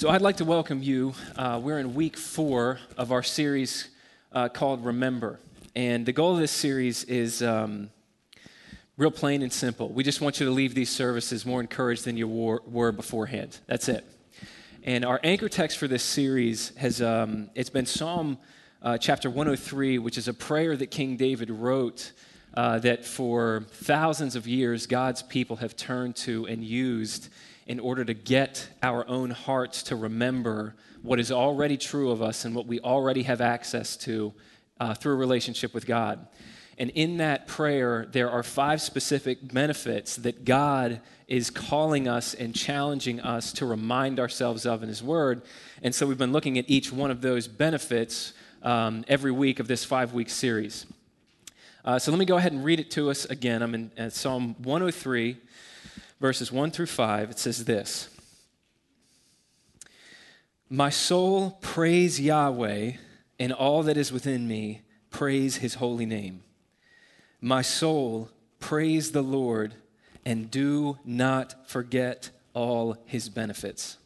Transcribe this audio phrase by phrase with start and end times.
[0.00, 1.12] So I'd like to welcome you.
[1.36, 3.90] Uh, we're in week four of our series
[4.32, 5.38] uh, called Remember.
[5.76, 7.90] And the goal of this series is um,
[8.96, 9.90] real plain and simple.
[9.90, 13.58] We just want you to leave these services more encouraged than you were, were beforehand.
[13.66, 14.06] That's it.
[14.84, 18.38] And our anchor text for this series has um, it's been Psalm
[18.80, 22.12] uh, chapter 103, which is a prayer that King David wrote
[22.54, 27.28] uh, that for thousands of years God's people have turned to and used
[27.70, 32.44] in order to get our own hearts to remember what is already true of us
[32.44, 34.34] and what we already have access to
[34.80, 36.26] uh, through a relationship with God.
[36.78, 42.56] And in that prayer, there are five specific benefits that God is calling us and
[42.56, 45.40] challenging us to remind ourselves of in His Word.
[45.80, 48.32] And so we've been looking at each one of those benefits
[48.64, 50.86] um, every week of this five week series.
[51.84, 53.62] Uh, so let me go ahead and read it to us again.
[53.62, 55.36] I'm in uh, Psalm 103
[56.20, 58.08] verses 1 through 5, it says this
[60.68, 62.92] My soul praise Yahweh,
[63.38, 66.42] and all that is within me praise his holy name.
[67.40, 69.74] My soul praise the Lord,
[70.24, 73.96] and do not forget all his benefits.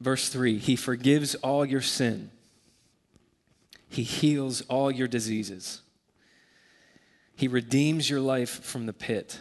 [0.00, 2.30] Verse 3 He forgives all your sin,
[3.88, 5.82] He heals all your diseases,
[7.36, 9.40] He redeems your life from the pit.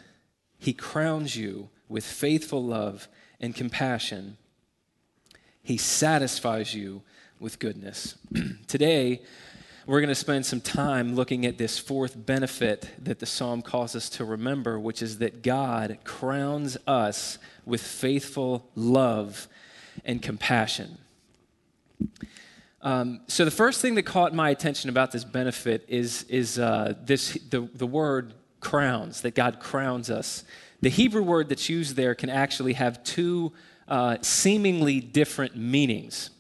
[0.65, 3.07] He crowns you with faithful love
[3.39, 4.37] and compassion.
[5.61, 7.03] He satisfies you
[7.39, 8.15] with goodness.
[8.67, 9.21] Today,
[9.85, 13.95] we're going to spend some time looking at this fourth benefit that the psalm calls
[13.95, 19.47] us to remember, which is that God crowns us with faithful love
[20.03, 20.97] and compassion.
[22.81, 26.95] Um, so the first thing that caught my attention about this benefit is, is uh,
[27.05, 28.33] this, the, the word
[28.65, 30.43] crowns, that God crowns us.
[30.81, 33.53] The Hebrew word that's used there can actually have two
[33.87, 36.31] uh, seemingly different meanings.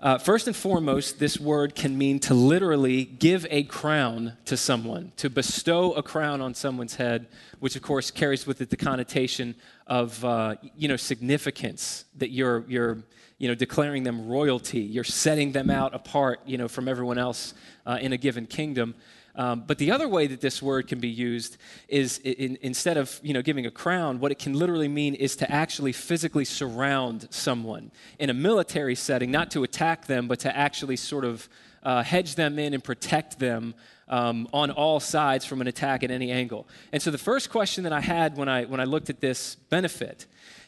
[0.00, 5.12] Uh, first and foremost, this word can mean to literally give a crown to someone,
[5.16, 7.26] to bestow a crown on someone's head,
[7.60, 9.54] which of course carries with it the connotation
[9.86, 12.98] of uh, you know significance that you're you're
[13.38, 17.52] you know declaring them royalty, you're setting them out apart you know from everyone else
[17.84, 18.94] uh, in a given kingdom.
[19.36, 21.58] Um, but the other way that this word can be used
[21.88, 25.36] is in, instead of you know, giving a crown, what it can literally mean is
[25.36, 30.56] to actually physically surround someone in a military setting, not to attack them, but to
[30.56, 31.48] actually sort of
[31.82, 33.74] uh, hedge them in and protect them
[34.08, 36.66] um, on all sides from an attack at any angle.
[36.92, 39.56] And so the first question that I had when I, when I looked at this
[39.68, 40.26] benefit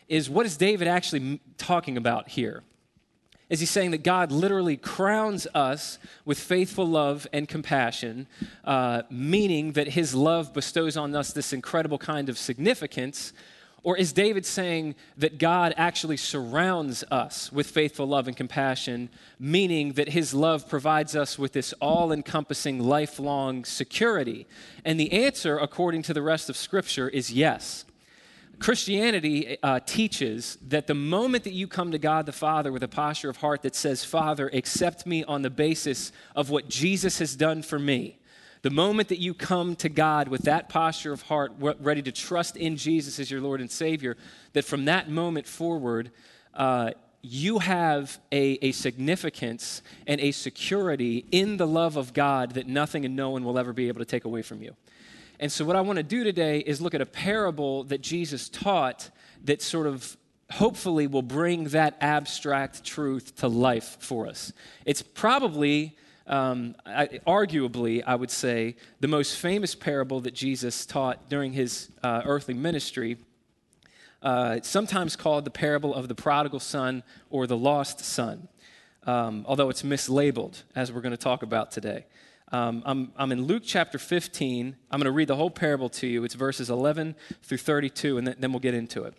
[0.08, 2.62] is what is David actually talking about here?
[3.48, 8.26] Is he's saying that God literally crowns us with faithful love and compassion,
[8.64, 13.32] uh, meaning that his love bestows on us this incredible kind of significance?
[13.84, 19.92] Or is David saying that God actually surrounds us with faithful love and compassion, meaning
[19.92, 24.46] that his love provides us with this all encompassing, lifelong security?
[24.84, 27.84] And the answer, according to the rest of Scripture, is yes.
[28.58, 32.88] Christianity uh, teaches that the moment that you come to God the Father with a
[32.88, 37.36] posture of heart that says, Father, accept me on the basis of what Jesus has
[37.36, 38.18] done for me,
[38.62, 42.56] the moment that you come to God with that posture of heart, ready to trust
[42.56, 44.16] in Jesus as your Lord and Savior,
[44.54, 46.10] that from that moment forward,
[46.54, 46.90] uh,
[47.22, 53.04] you have a, a significance and a security in the love of God that nothing
[53.04, 54.74] and no one will ever be able to take away from you.
[55.40, 58.48] And so, what I want to do today is look at a parable that Jesus
[58.48, 59.10] taught
[59.44, 60.16] that sort of
[60.50, 64.52] hopefully will bring that abstract truth to life for us.
[64.84, 65.96] It's probably,
[66.26, 72.22] um, arguably, I would say, the most famous parable that Jesus taught during his uh,
[72.24, 73.18] earthly ministry.
[74.20, 78.48] Uh, sometimes called the parable of the prodigal son or the lost son,
[79.06, 82.04] um, although it's mislabeled, as we're going to talk about today.
[82.50, 84.76] Um, I'm, I'm in Luke chapter 15.
[84.90, 86.24] I'm going to read the whole parable to you.
[86.24, 89.14] It's verses 11 through 32, and then we'll get into it.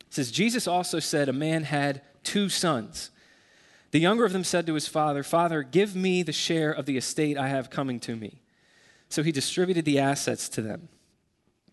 [0.00, 3.10] It says, Jesus also said, A man had two sons.
[3.90, 6.96] The younger of them said to his father, Father, give me the share of the
[6.96, 8.40] estate I have coming to me.
[9.08, 10.88] So he distributed the assets to them.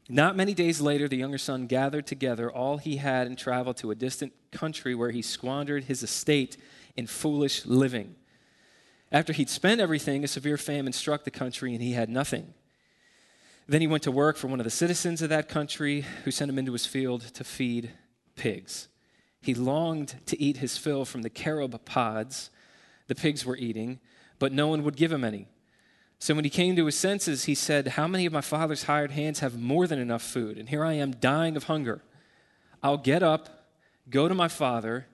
[0.09, 3.91] Not many days later, the younger son gathered together all he had and traveled to
[3.91, 6.57] a distant country where he squandered his estate
[6.97, 8.15] in foolish living.
[9.11, 12.53] After he'd spent everything, a severe famine struck the country and he had nothing.
[13.67, 16.49] Then he went to work for one of the citizens of that country who sent
[16.49, 17.91] him into his field to feed
[18.35, 18.87] pigs.
[19.41, 22.49] He longed to eat his fill from the carob pods
[23.07, 23.99] the pigs were eating,
[24.39, 25.47] but no one would give him any.
[26.19, 29.11] So when he came to his senses, he said, How many of my father's hired
[29.11, 30.57] hands have more than enough food?
[30.57, 32.03] And here I am dying of hunger.
[32.81, 33.61] I'll get up,
[34.09, 35.07] Go to my father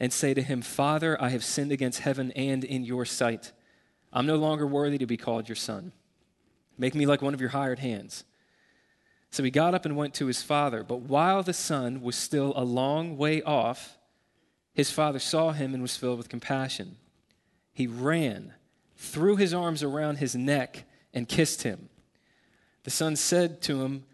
[0.00, 3.52] and say to him, Father, I have sinned against heaven and in your sight.
[4.12, 5.92] I'm no longer worthy to be called your son.
[6.78, 8.24] Make me like one of your hired hands.
[9.30, 10.82] So he got up and went to his father.
[10.82, 13.98] But while the son was still a long way off,
[14.72, 16.96] his father saw him and was filled with compassion.
[17.72, 18.54] He ran,
[18.96, 21.90] threw his arms around his neck, and kissed him.
[22.84, 24.04] The son said to him,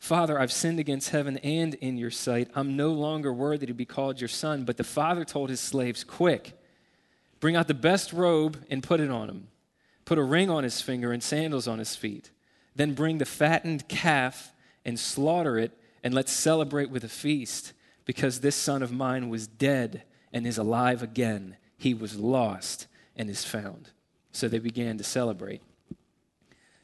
[0.00, 2.50] Father, I've sinned against heaven and in your sight.
[2.54, 4.64] I'm no longer worthy to be called your son.
[4.64, 6.58] But the father told his slaves, Quick,
[7.38, 9.48] bring out the best robe and put it on him.
[10.06, 12.30] Put a ring on his finger and sandals on his feet.
[12.74, 14.52] Then bring the fattened calf
[14.86, 17.74] and slaughter it, and let's celebrate with a feast,
[18.06, 21.58] because this son of mine was dead and is alive again.
[21.76, 23.90] He was lost and is found.
[24.32, 25.60] So they began to celebrate.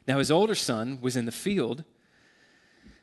[0.07, 1.85] Now his older son was in the field.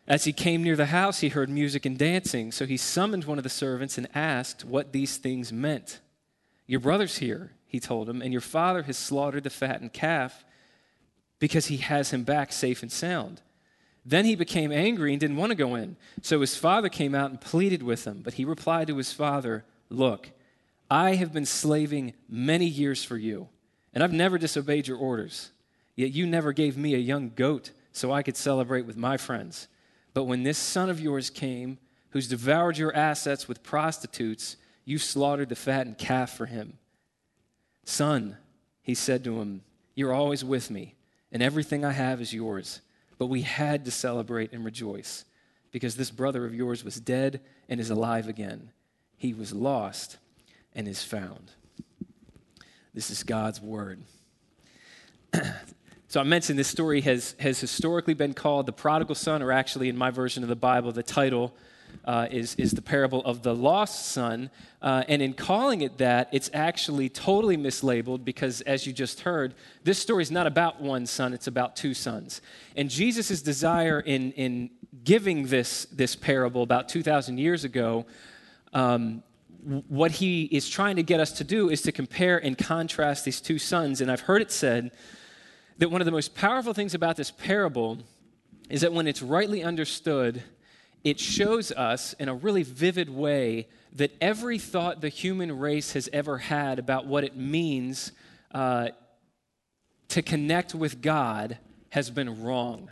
[0.08, 2.52] As he came near the house, he heard music and dancing.
[2.52, 6.00] So he summoned one of the servants and asked what these things meant.
[6.68, 10.44] Your brother's here, he told him, and your father has slaughtered the fattened calf
[11.40, 13.42] because he has him back safe and sound.
[14.06, 15.96] Then he became angry and didn't want to go in.
[16.22, 18.22] So his father came out and pleaded with him.
[18.22, 20.32] But he replied to his father, Look,
[20.90, 23.48] I have been slaving many years for you,
[23.94, 25.52] and I've never disobeyed your orders.
[25.96, 29.68] Yet you never gave me a young goat so I could celebrate with my friends.
[30.14, 31.80] But when this son of yours came,
[32.10, 36.78] who's devoured your assets with prostitutes, you slaughtered the fattened calf for him.
[37.86, 38.38] Son,
[38.82, 39.64] he said to him,
[39.96, 40.96] You're always with me
[41.34, 42.80] and everything I have is yours.
[43.18, 45.26] But we had to celebrate and rejoice
[45.72, 48.70] because this brother of yours was dead and is alive again.
[49.18, 50.18] He was lost
[50.74, 51.52] and is found.
[52.94, 54.04] This is God's word.
[56.14, 59.90] so I mentioned this story has, has historically been called the prodigal son, or actually,
[59.90, 61.56] in my version of the Bible, the title
[62.06, 64.52] uh, is, is the parable of the lost son.
[64.80, 69.56] Uh, and in calling it that, it's actually totally mislabeled because, as you just heard,
[69.86, 72.42] this story is not about one son, it's about two sons.
[72.76, 74.70] And Jesus' desire in, in
[75.04, 78.06] giving this, this parable about 2,000 years ago,
[78.72, 79.24] um,
[79.88, 83.42] what he is trying to get us to do is to compare and contrast these
[83.42, 84.00] two sons.
[84.00, 84.92] And I've heard it said
[85.78, 88.00] that one of the most powerful things about this parable
[88.70, 90.44] is that when it's rightly understood,
[91.04, 96.10] it shows us in a really vivid way that every thought the human race has
[96.14, 98.12] ever had about what it means
[98.54, 98.90] uh,
[100.10, 101.58] to connect with God
[101.90, 102.90] has been wrong.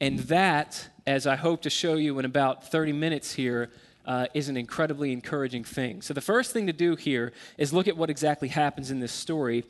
[0.00, 3.70] And that, as I hope to show you in about 30 minutes here,
[4.06, 6.00] uh, is an incredibly encouraging thing.
[6.00, 9.12] So, the first thing to do here is look at what exactly happens in this
[9.12, 9.64] story.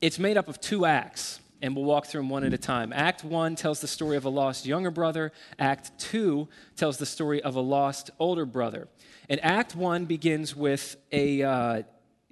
[0.00, 2.92] It's made up of two acts and we'll walk through them one at a time.
[2.92, 6.46] Act 1 tells the story of a lost younger brother, Act 2
[6.76, 8.86] tells the story of a lost older brother.
[9.30, 11.82] And Act 1 begins with a uh,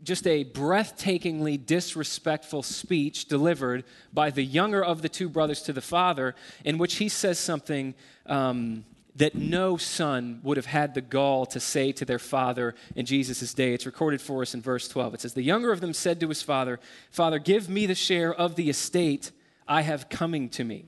[0.02, 5.81] just a breathtakingly disrespectful speech delivered by the younger of the two brothers to the
[5.81, 7.94] father, in which he says something
[8.26, 8.84] um,
[9.16, 13.52] that no son would have had the gall to say to their father in Jesus'
[13.52, 13.74] day.
[13.74, 15.14] It's recorded for us in verse 12.
[15.14, 18.32] It says, The younger of them said to his father, Father, give me the share
[18.32, 19.31] of the estate
[19.69, 20.86] I have coming to me.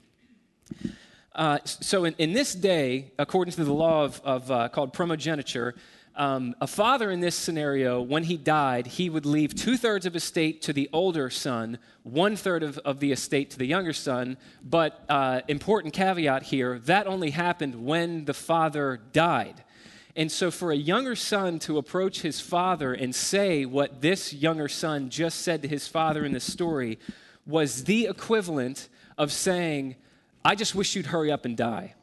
[1.35, 5.75] Uh, so, in, in, this day, according to the law of, of uh, called primogeniture,
[6.17, 10.15] um, a father in this scenario, when he died, he would leave two thirds of
[10.15, 14.37] estate to the older son, one third of, of the estate to the younger son.
[14.63, 19.65] But, uh, important caveat here, that only happened when the father died.
[20.15, 24.69] And so, for a younger son to approach his father and say what this younger
[24.69, 27.01] son just said to his father in the story
[27.45, 29.97] was the equivalent of saying,
[30.45, 31.95] I just wish you'd hurry up and die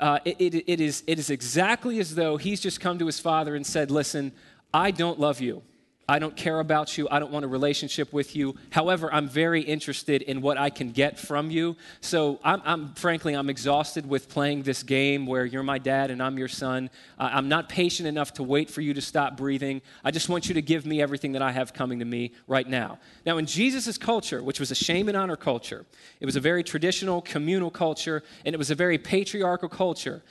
[0.00, 3.20] uh, it, it, it, is, it is exactly as though he's just come to his
[3.20, 4.32] father and said, Listen,
[4.72, 5.62] I don't love you.
[6.08, 7.08] I don't care about you.
[7.10, 8.56] I don't want a relationship with you.
[8.70, 11.76] However, I'm very interested in what I can get from you.
[12.00, 16.22] So, I'm, I'm frankly, I'm exhausted with playing this game where you're my dad and
[16.22, 16.90] I'm your son.
[17.18, 19.80] Uh, I'm not patient enough to wait for you to stop breathing.
[20.04, 22.68] I just want you to give me everything that I have coming to me right
[22.68, 22.98] now.
[23.24, 25.86] Now, in Jesus' culture, which was a shame and honor culture,
[26.20, 30.22] it was a very traditional communal culture, and it was a very patriarchal culture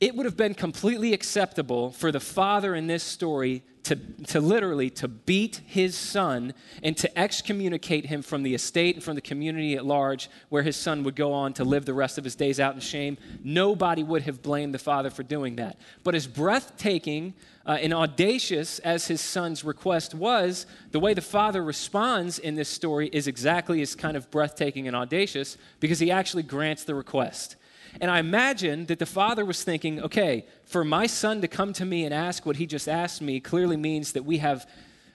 [0.00, 4.90] it would have been completely acceptable for the father in this story to, to literally
[4.90, 6.52] to beat his son
[6.82, 10.76] and to excommunicate him from the estate and from the community at large where his
[10.76, 13.16] son would go on to live the rest of his days out in shame.
[13.42, 15.78] Nobody would have blamed the father for doing that.
[16.04, 17.32] But as breathtaking
[17.66, 22.68] uh, and audacious as his son's request was the way the father responds in this
[22.68, 27.56] story is exactly as kind of breathtaking and audacious because he actually grants the request
[28.00, 31.84] And I imagine that the father was thinking, okay, for my son to come to
[31.84, 34.68] me and ask what he just asked me clearly means that we have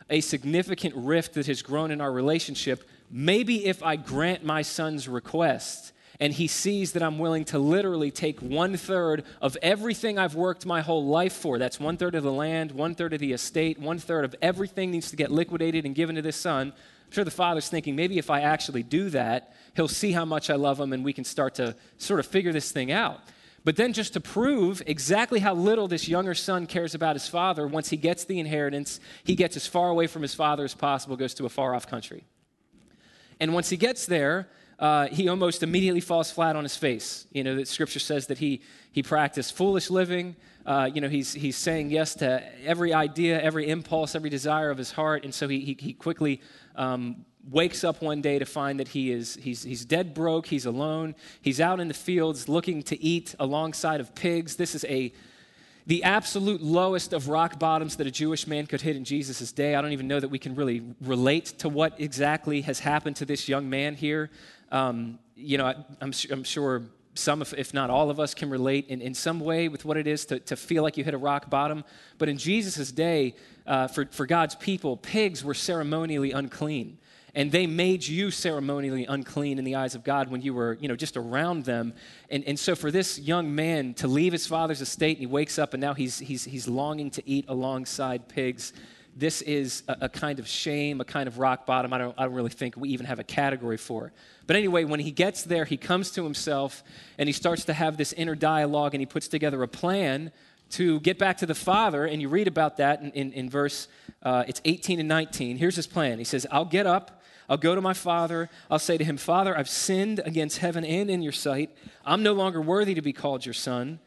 [0.10, 2.88] a significant rift that has grown in our relationship.
[3.10, 8.12] Maybe if I grant my son's request, and he sees that I'm willing to literally
[8.12, 11.58] take one third of everything I've worked my whole life for.
[11.58, 14.92] That's one third of the land, one third of the estate, one third of everything
[14.92, 16.68] needs to get liquidated and given to this son.
[16.72, 20.50] I'm sure the father's thinking, maybe if I actually do that, he'll see how much
[20.50, 23.20] I love him and we can start to sort of figure this thing out.
[23.66, 27.66] But then, just to prove exactly how little this younger son cares about his father,
[27.66, 31.16] once he gets the inheritance, he gets as far away from his father as possible,
[31.16, 32.26] goes to a far off country.
[33.40, 34.50] And once he gets there,
[34.80, 37.26] uh, he almost immediately falls flat on his face.
[37.32, 38.62] You know, that scripture says that he,
[38.92, 40.36] he practiced foolish living.
[40.66, 44.78] Uh, you know, he's, he's saying yes to every idea, every impulse, every desire of
[44.78, 45.24] his heart.
[45.24, 46.42] And so he, he, he quickly
[46.76, 50.66] um, wakes up one day to find that he is he's, he's dead broke he's
[50.66, 54.56] alone he's out in the fields looking to eat alongside of pigs.
[54.56, 55.12] This is a
[55.86, 59.76] the absolute lowest of rock bottoms that a jewish man could hit in jesus' day.
[59.76, 63.26] I don't even know that we can really relate to what exactly has happened to
[63.26, 64.30] this young man here.
[64.72, 66.84] Um, you know I, am I'm sure
[67.16, 70.08] some, if, not all of us, can relate in, in some way with what it
[70.08, 71.84] is to, to feel like you hit a rock bottom.
[72.18, 73.36] But in Jesus' day,
[73.68, 76.98] uh, for, for God's people, pigs were ceremonially unclean
[77.36, 80.88] and they made you ceremonially unclean in the eyes of God when you were, you
[80.88, 81.94] know, just around them.
[82.30, 85.58] And, and so for this young man to leave his father's estate and he wakes
[85.58, 88.74] up and now he's, he's, he's longing to eat alongside pigs,
[89.16, 91.92] this is a, a kind of shame, a kind of rock bottom.
[91.92, 94.08] I don't, I don't really think we even have a category for.
[94.08, 94.14] It.
[94.46, 96.84] But anyway, when he gets there, he comes to himself
[97.18, 100.32] and he starts to have this inner dialogue and he puts together a plan
[100.72, 103.88] to get back to the Father, and you read about that in, in, in verse,
[104.24, 105.58] uh, it's 18 and 19.
[105.58, 106.18] Here's his plan.
[106.18, 108.50] He says, I'll get up, I'll go to my father.
[108.70, 111.76] I'll say to him, Father, I've sinned against heaven and in your sight.
[112.06, 114.00] I'm no longer worthy to be called your son.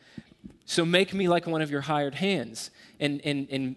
[0.65, 2.71] So make me like one of your hired hands.
[2.99, 3.77] And, and, and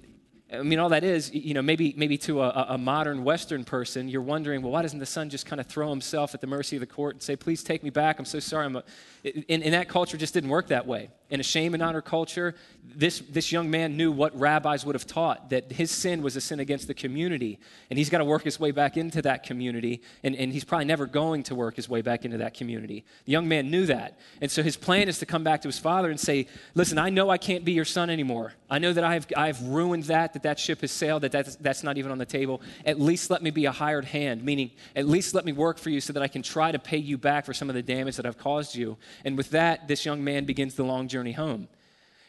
[0.52, 4.08] I mean, all that is, you know, maybe, maybe to a, a, modern Western person,
[4.08, 6.76] you're wondering, well, why doesn't the son just kind of throw himself at the mercy
[6.76, 8.18] of the court and say, please take me back?
[8.18, 8.66] I'm so sorry.
[8.66, 8.82] I'm
[9.24, 11.10] in, in that culture, just didn't work that way.
[11.30, 15.06] In a shame and honor culture, this, this young man knew what rabbis would have
[15.06, 17.60] taught that his sin was a sin against the community.
[17.92, 20.02] And he's got to work his way back into that community.
[20.24, 23.06] And, and he's probably never going to work his way back into that community.
[23.26, 24.18] The young man knew that.
[24.42, 27.10] And so his plan is to come back to his father and say, Listen, I
[27.12, 28.54] know I can't be your son anymore.
[28.70, 31.84] I know that I've, I've ruined that, that that ship has sailed, that that's, that's
[31.84, 32.62] not even on the table.
[32.86, 35.90] At least let me be a hired hand, meaning at least let me work for
[35.90, 38.16] you so that I can try to pay you back for some of the damage
[38.16, 38.98] that I've caused you.
[39.26, 41.68] And with that, this young man begins the long journey home.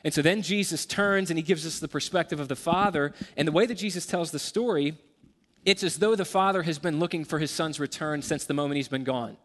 [0.02, 3.12] And so then Jesus turns and he gives us the perspective of the Father.
[3.37, 4.99] And the way that Jesus tells the story,
[5.64, 8.76] it's as though the Father has been looking for his son's return since the moment
[8.76, 9.37] he's been gone.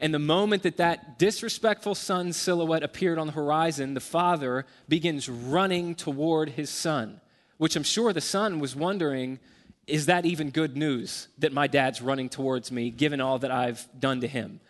[0.00, 5.28] And the moment that that disrespectful son's silhouette appeared on the horizon, the father begins
[5.28, 7.20] running toward his son,
[7.58, 9.38] which I'm sure the son was wondering
[9.86, 13.86] is that even good news that my dad's running towards me, given all that I've
[13.98, 14.60] done to him?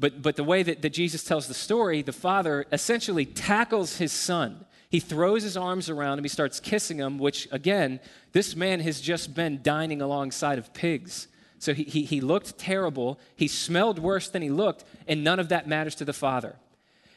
[0.00, 4.12] But, but the way that, that Jesus tells the story, the father essentially tackles his
[4.12, 4.64] son.
[4.90, 8.00] He throws his arms around him, he starts kissing him, which, again,
[8.32, 11.28] this man has just been dining alongside of pigs.
[11.58, 15.48] So he, he, he looked terrible, he smelled worse than he looked, and none of
[15.48, 16.56] that matters to the father.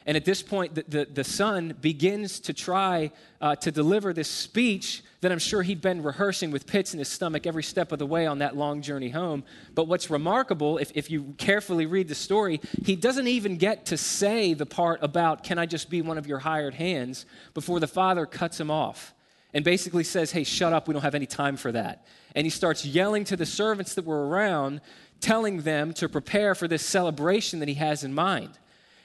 [0.06, 3.10] And at this point, the, the, the son begins to try
[3.40, 7.08] uh, to deliver this speech that I'm sure he'd been rehearsing with pits in his
[7.08, 9.42] stomach every step of the way on that long journey home.
[9.74, 13.96] But what's remarkable, if, if you carefully read the story, he doesn't even get to
[13.96, 17.26] say the part about, Can I just be one of your hired hands?
[17.54, 19.14] before the father cuts him off
[19.52, 22.06] and basically says, Hey, shut up, we don't have any time for that.
[22.36, 24.80] And he starts yelling to the servants that were around,
[25.20, 28.58] telling them to prepare for this celebration that he has in mind.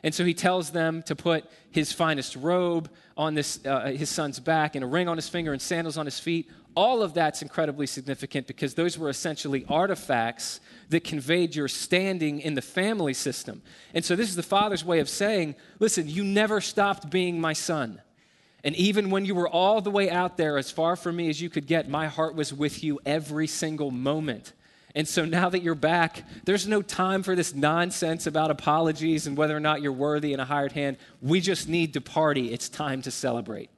[0.03, 4.39] And so he tells them to put his finest robe on this, uh, his son's
[4.39, 6.49] back and a ring on his finger and sandals on his feet.
[6.75, 12.55] All of that's incredibly significant because those were essentially artifacts that conveyed your standing in
[12.55, 13.61] the family system.
[13.93, 17.53] And so this is the father's way of saying, listen, you never stopped being my
[17.53, 18.01] son.
[18.63, 21.41] And even when you were all the way out there, as far from me as
[21.41, 24.53] you could get, my heart was with you every single moment.
[24.95, 29.35] And so now that you're back, there's no time for this nonsense about apologies and
[29.35, 30.97] whether or not you're worthy in a hired hand.
[31.21, 32.53] We just need to party.
[32.53, 33.69] It's time to celebrate.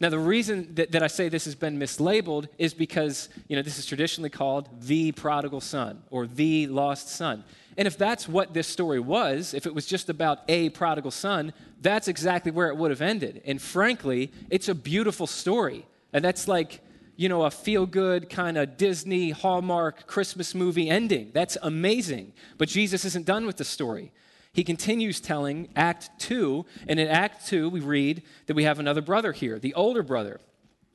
[0.00, 3.62] Now, the reason that, that I say this has been mislabeled is because, you know,
[3.62, 7.44] this is traditionally called the prodigal son or the lost son.
[7.76, 11.52] And if that's what this story was, if it was just about a prodigal son,
[11.82, 13.42] that's exactly where it would have ended.
[13.44, 15.86] And frankly, it's a beautiful story.
[16.14, 16.80] And that's like,
[17.20, 21.32] you know, a feel good kind of Disney Hallmark Christmas movie ending.
[21.34, 22.32] That's amazing.
[22.56, 24.10] But Jesus isn't done with the story.
[24.54, 26.64] he continues telling Act 2.
[26.88, 30.40] And in Act 2, we read that we have another brother here, the older brother.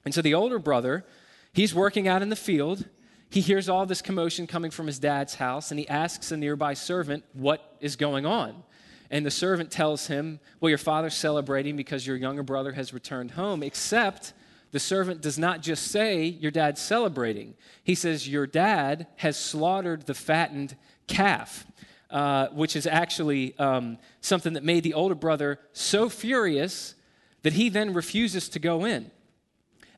[0.04, 1.06] And so the older brother,
[1.54, 2.86] he's working out in the field.
[3.30, 6.74] He hears all this commotion coming from his dad's house, and he asks a nearby
[6.74, 8.64] servant what is going on.
[9.12, 13.32] And the servant tells him, Well, your father's celebrating because your younger brother has returned
[13.32, 14.34] home, except
[14.76, 17.54] the servant does not just say, Your dad's celebrating.
[17.82, 20.76] He says, Your dad has slaughtered the fattened
[21.08, 21.66] calf.
[22.12, 26.94] Uh, which is actually um, something that made the older brother so furious
[27.42, 29.10] that he then refuses to go in.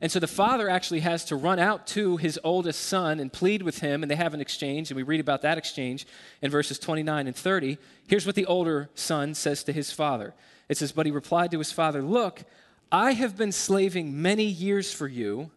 [0.00, 3.62] And so the father actually has to run out to his oldest son and plead
[3.62, 6.06] with him, and they have an exchange, and we read about that exchange
[6.40, 7.78] in verses 29 and 30.
[8.06, 10.34] Here's what the older son says to his father
[10.68, 12.42] it says, But he replied to his father, Look,
[12.90, 15.50] I have been slaving many years for you,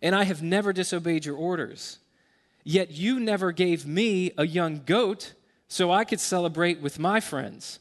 [0.00, 1.98] and I have never disobeyed your orders.
[2.62, 5.34] Yet you never gave me a young goat
[5.68, 7.80] so I could celebrate with my friends.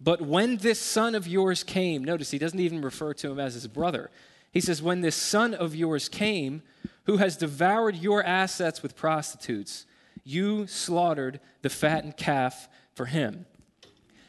[0.00, 3.54] But when this son of yours came, notice he doesn't even refer to him as
[3.54, 4.10] his brother.
[4.52, 6.62] He says, When this son of yours came,
[7.04, 9.86] who has devoured your assets with prostitutes,
[10.24, 13.46] you slaughtered the fattened calf for him.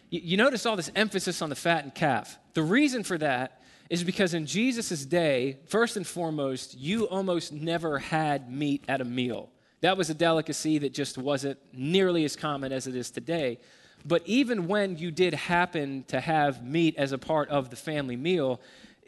[0.10, 2.38] You, notice all this emphasis on the fattened calf.
[2.54, 8.00] The reason for that is because in Jesus' day, first and foremost, you almost never
[8.00, 9.50] had meat at a meal.
[9.82, 13.60] That was a delicacy that just wasn't nearly as common as it is today.
[14.06, 18.16] But even when you did happen to have meat as a part of the family
[18.16, 18.62] meal,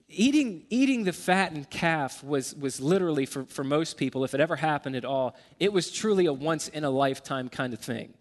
[0.10, 4.56] eating, eating the fattened calf was, was literally, for, for most people, if it ever
[4.56, 8.14] happened at all, it was truly a once in a lifetime kind of thing.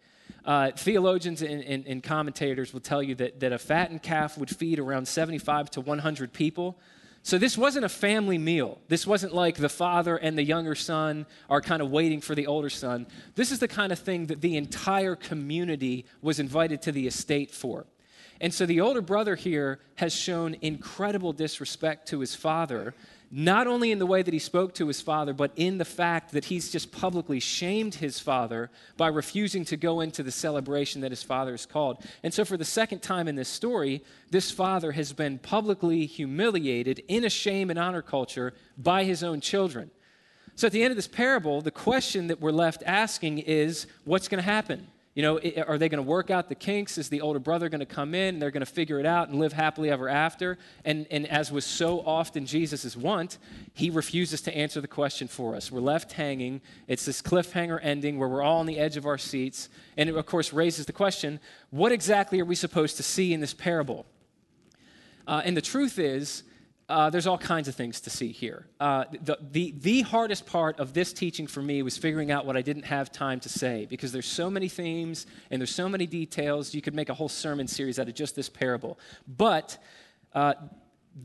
[0.45, 4.51] Uh, theologians and, and, and, commentators will tell you that, that a fattened calf would
[4.51, 6.79] feed around 75 to 100 people.
[7.23, 8.79] So this wasn't a family meal.
[8.89, 12.47] This wasn't like the father and the younger son are kind of waiting for the
[12.47, 13.07] older son.
[13.35, 17.51] This is the kind of thing that the entire community was invited to the estate
[17.51, 17.87] for.
[18.39, 22.95] And so the older brother here has shown incredible disrespect to his father
[23.37, 26.31] not only in the way that he spoke to his father, but in the fact
[26.31, 31.11] that he's just publicly shamed his father by refusing to go into the celebration that
[31.11, 31.99] his father is called.
[32.23, 37.03] And so, for the second time in this story, this father has been publicly humiliated
[37.09, 39.91] in a shame and honor culture by his own children.
[40.55, 44.29] So, at the end of this parable, the question that we're left asking is what's
[44.29, 44.87] going to happen?
[45.15, 46.99] You know, are they going to work out the kinks?
[46.99, 49.29] Is the older brother going to come in and they're going to figure it out
[49.29, 50.59] and live happily ever after?
[50.85, 53.39] And, and as was so often Jesus' want,
[53.75, 55.71] he refuses to answer the question for us.
[55.71, 56.61] We're left hanging.
[56.89, 59.69] It's this cliffhanger ending where we're all on the edge of our seats.
[59.97, 61.39] And it, of course, raises the question
[61.71, 64.07] what exactly are we supposed to see in this parable?
[65.29, 66.43] Uh, and the truth is,
[66.95, 68.67] uh, there's all kinds of things to see here.
[68.79, 72.57] Uh, the, the, the hardest part of this teaching for me was figuring out what
[72.57, 76.07] I didn't have time to say because there's so many themes and there's so many
[76.07, 76.73] details.
[76.73, 78.97] You could make a whole sermon series out of just this parable.
[79.27, 79.77] But
[80.35, 80.55] uh,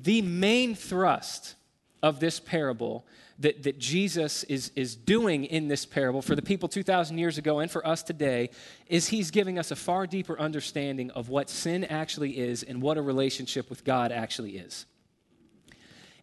[0.01, 1.53] the main thrust
[2.01, 3.05] of this parable
[3.37, 7.59] that, that Jesus is, is doing in this parable for the people 2,000 years ago
[7.59, 8.49] and for us today
[8.87, 12.97] is he's giving us a far deeper understanding of what sin actually is and what
[12.97, 14.87] a relationship with God actually is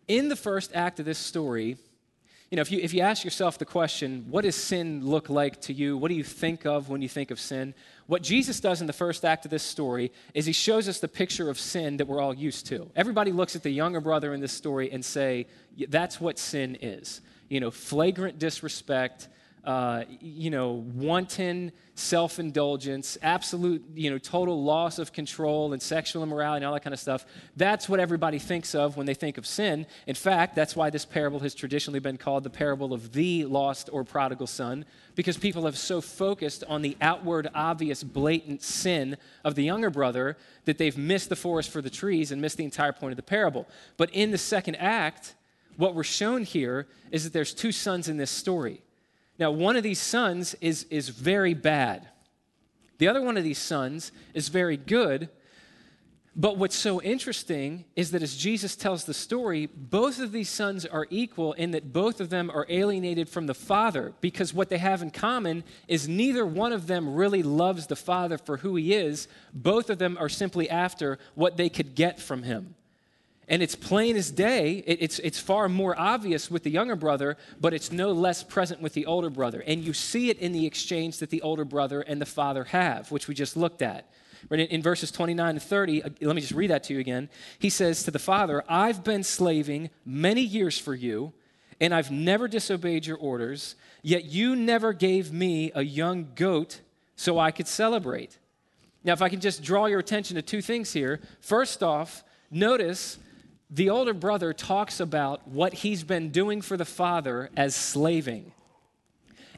[0.08, 1.76] in the first act of this story,
[2.50, 5.60] you know, if you, if you ask yourself the question, what does sin look like
[5.62, 5.96] to you?
[5.96, 7.74] What do you think of when you think of sin?
[8.06, 11.08] What Jesus does in the first act of this story is he shows us the
[11.08, 12.88] picture of sin that we're all used to.
[12.94, 15.48] Everybody looks at the younger brother in this story and say,
[15.88, 17.20] that's what sin is.
[17.48, 19.26] You know, flagrant disrespect,
[19.66, 26.22] uh, you know, wanton self indulgence, absolute, you know, total loss of control and sexual
[26.22, 27.26] immorality and all that kind of stuff.
[27.56, 29.86] That's what everybody thinks of when they think of sin.
[30.06, 33.90] In fact, that's why this parable has traditionally been called the parable of the lost
[33.92, 34.84] or prodigal son,
[35.16, 40.36] because people have so focused on the outward, obvious, blatant sin of the younger brother
[40.66, 43.22] that they've missed the forest for the trees and missed the entire point of the
[43.22, 43.66] parable.
[43.96, 45.34] But in the second act,
[45.76, 48.82] what we're shown here is that there's two sons in this story.
[49.38, 52.08] Now, one of these sons is, is very bad.
[52.98, 55.28] The other one of these sons is very good.
[56.38, 60.84] But what's so interesting is that as Jesus tells the story, both of these sons
[60.84, 64.76] are equal in that both of them are alienated from the Father because what they
[64.76, 68.92] have in common is neither one of them really loves the Father for who he
[68.92, 69.28] is.
[69.54, 72.74] Both of them are simply after what they could get from him.
[73.48, 74.82] And it's plain as day.
[74.86, 78.92] It's, it's far more obvious with the younger brother, but it's no less present with
[78.92, 79.62] the older brother.
[79.64, 83.12] And you see it in the exchange that the older brother and the father have,
[83.12, 84.10] which we just looked at.
[84.48, 87.00] Right in, in verses 29 and 30, uh, let me just read that to you
[87.00, 87.28] again.
[87.58, 91.32] He says to the father, I've been slaving many years for you,
[91.80, 96.80] and I've never disobeyed your orders, yet you never gave me a young goat
[97.14, 98.38] so I could celebrate.
[99.04, 101.20] Now, if I can just draw your attention to two things here.
[101.40, 103.18] First off, notice
[103.70, 108.52] the older brother talks about what he's been doing for the father as slaving.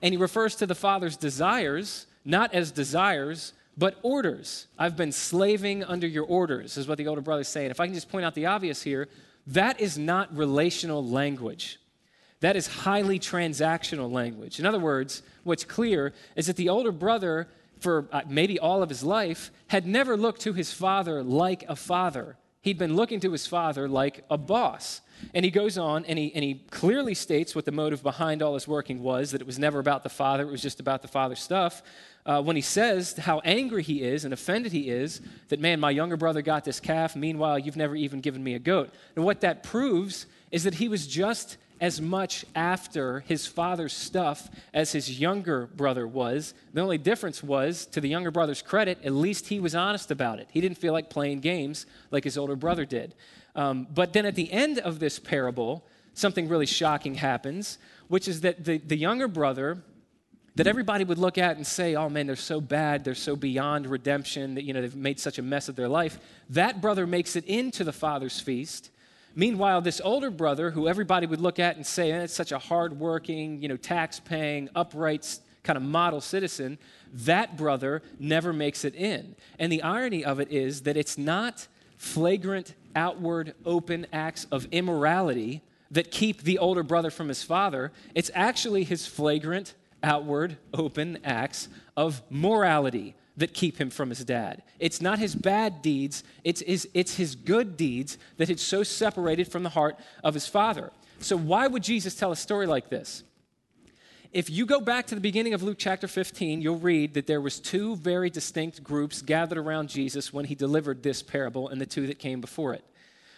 [0.01, 4.67] And he refers to the father's desires not as desires, but orders.
[4.79, 7.71] I've been slaving under your orders, is what the older brother's saying.
[7.71, 9.09] If I can just point out the obvious here,
[9.47, 11.81] that is not relational language.
[12.41, 14.61] That is highly transactional language.
[14.61, 17.49] In other words, what's clear is that the older brother,
[17.81, 21.77] for uh, maybe all of his life, had never looked to his father like a
[21.77, 22.37] father.
[22.61, 25.01] He'd been looking to his father like a boss.
[25.35, 28.55] And he goes on and he, and he clearly states what the motive behind all
[28.55, 31.09] his working was that it was never about the father, it was just about the
[31.09, 31.83] father's stuff.
[32.27, 35.91] Uh, when he says how angry he is and offended he is that, man, my
[35.91, 38.91] younger brother got this calf, meanwhile, you've never even given me a goat.
[39.17, 44.51] And what that proves is that he was just as much after his father's stuff
[44.75, 46.55] as his younger brother was.
[46.75, 50.39] The only difference was, to the younger brother's credit, at least he was honest about
[50.39, 50.49] it.
[50.53, 53.15] He didn't feel like playing games like his older brother did.
[53.55, 58.41] Um, but then at the end of this parable, something really shocking happens, which is
[58.43, 59.83] that the, the younger brother
[60.57, 63.87] that everybody would look at and say, oh man, they're so bad, they're so beyond
[63.87, 66.19] redemption, that you know they've made such a mess of their life.
[66.51, 68.91] That brother makes it into the father's feast
[69.39, 72.59] Meanwhile, this older brother, who everybody would look at and say, eh, it's such a
[72.59, 76.77] hardworking, you know, tax-paying, upright kind of model citizen,
[77.15, 79.37] that brother never makes it in.
[79.57, 85.63] And the irony of it is that it's not flagrant, outward, open acts of immorality
[85.93, 87.93] that keep the older brother from his father.
[88.17, 94.63] It's actually his flagrant, outward, open acts of morality that keep him from his dad.
[94.79, 99.49] It's not his bad deeds, it's his, it's his good deeds that had so separated
[99.49, 100.93] from the heart of his father.
[101.21, 103.25] So, why would Jesus tell a story like this?
[104.31, 107.41] If you go back to the beginning of Luke chapter 15, you'll read that there
[107.41, 111.87] was two very distinct groups gathered around Jesus when he delivered this parable and the
[111.87, 112.85] two that came before it.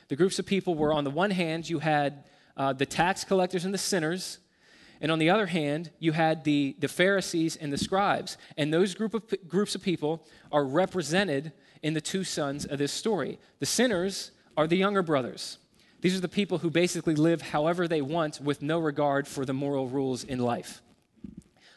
[0.09, 2.25] The groups of people were on the one hand, you had
[2.57, 4.39] uh, the tax collectors and the sinners,
[5.01, 8.37] and on the other hand, you had the, the Pharisees and the scribes.
[8.59, 12.93] And those group of, groups of people are represented in the two sons of this
[12.93, 13.39] story.
[13.61, 15.59] The sinners are the younger brothers.
[16.03, 19.55] These are the people who basically live however they want with no regard for the
[19.55, 20.83] moral rules in life.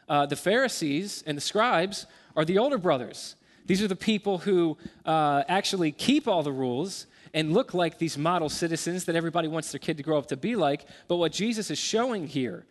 [0.09, 2.05] Uh, the Pharisees and the scribes
[2.36, 3.36] are the older brothers.
[3.65, 8.17] These are the people who uh, actually keep all the rules and look like these
[8.17, 10.86] model citizens that everybody wants their kid to grow up to be like.
[11.07, 12.65] But what Jesus is showing here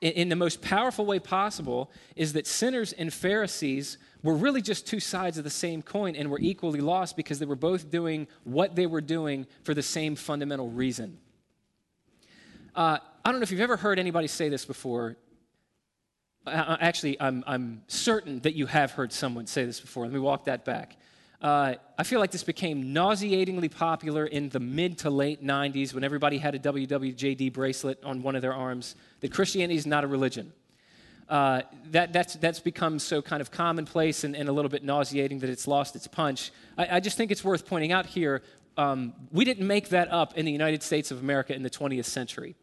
[0.00, 5.00] in the most powerful way possible is that sinners and Pharisees were really just two
[5.00, 8.74] sides of the same coin and were equally lost because they were both doing what
[8.74, 11.18] they were doing for the same fundamental reason.
[12.74, 15.16] Uh, I don't know if you've ever heard anybody say this before.
[16.46, 20.04] Actually, I'm, I'm certain that you have heard someone say this before.
[20.04, 20.96] Let me walk that back.
[21.40, 26.02] Uh, I feel like this became nauseatingly popular in the mid to late 90s when
[26.02, 30.06] everybody had a WWJD bracelet on one of their arms that Christianity is not a
[30.06, 30.52] religion.
[31.28, 35.40] Uh, that, that's, that's become so kind of commonplace and, and, a little bit nauseating
[35.40, 36.52] that it's lost its punch.
[36.78, 38.42] I, I just think it's worth pointing out here
[38.76, 42.04] um, we didn't make that up in the United States of America in the 20th
[42.04, 42.54] century.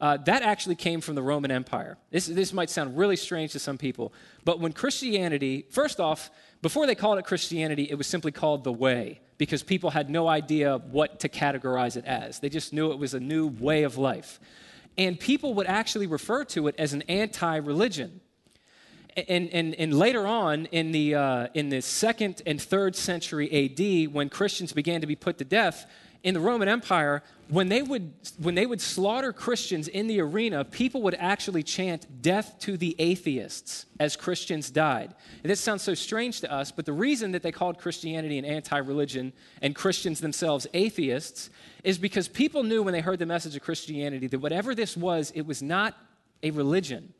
[0.00, 1.98] Uh, that actually came from the Roman Empire.
[2.10, 4.12] This, this might sound really strange to some people,
[4.44, 6.30] but when Christianity, first off,
[6.62, 10.28] before they called it Christianity, it was simply called the Way because people had no
[10.28, 12.40] idea what to categorize it as.
[12.40, 14.38] They just knew it was a new way of life.
[14.98, 18.20] And people would actually refer to it as an anti religion.
[19.16, 24.14] And, and, and, later on, in the, uh, in the second and third century AD,
[24.14, 25.86] when Christians began to be put to death,
[26.22, 30.64] in the Roman Empire, when they would when they would slaughter Christians in the arena,
[30.64, 35.14] people would actually chant death to the atheists as Christians died.
[35.42, 38.44] And this sounds so strange to us, but the reason that they called Christianity an
[38.44, 41.50] anti-religion and Christians themselves atheists
[41.82, 45.32] is because people knew when they heard the message of Christianity that whatever this was,
[45.34, 45.96] it was not
[46.42, 47.14] a religion.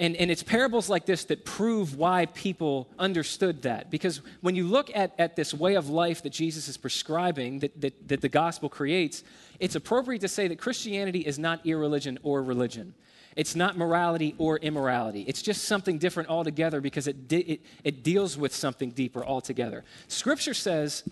[0.00, 3.90] And, and it's parables like this that prove why people understood that.
[3.90, 7.78] Because when you look at, at this way of life that Jesus is prescribing, that,
[7.82, 9.22] that, that the gospel creates,
[9.58, 12.94] it's appropriate to say that Christianity is not irreligion or religion.
[13.36, 15.22] It's not morality or immorality.
[15.28, 19.84] It's just something different altogether because it, de- it, it deals with something deeper altogether.
[20.08, 21.04] Scripture says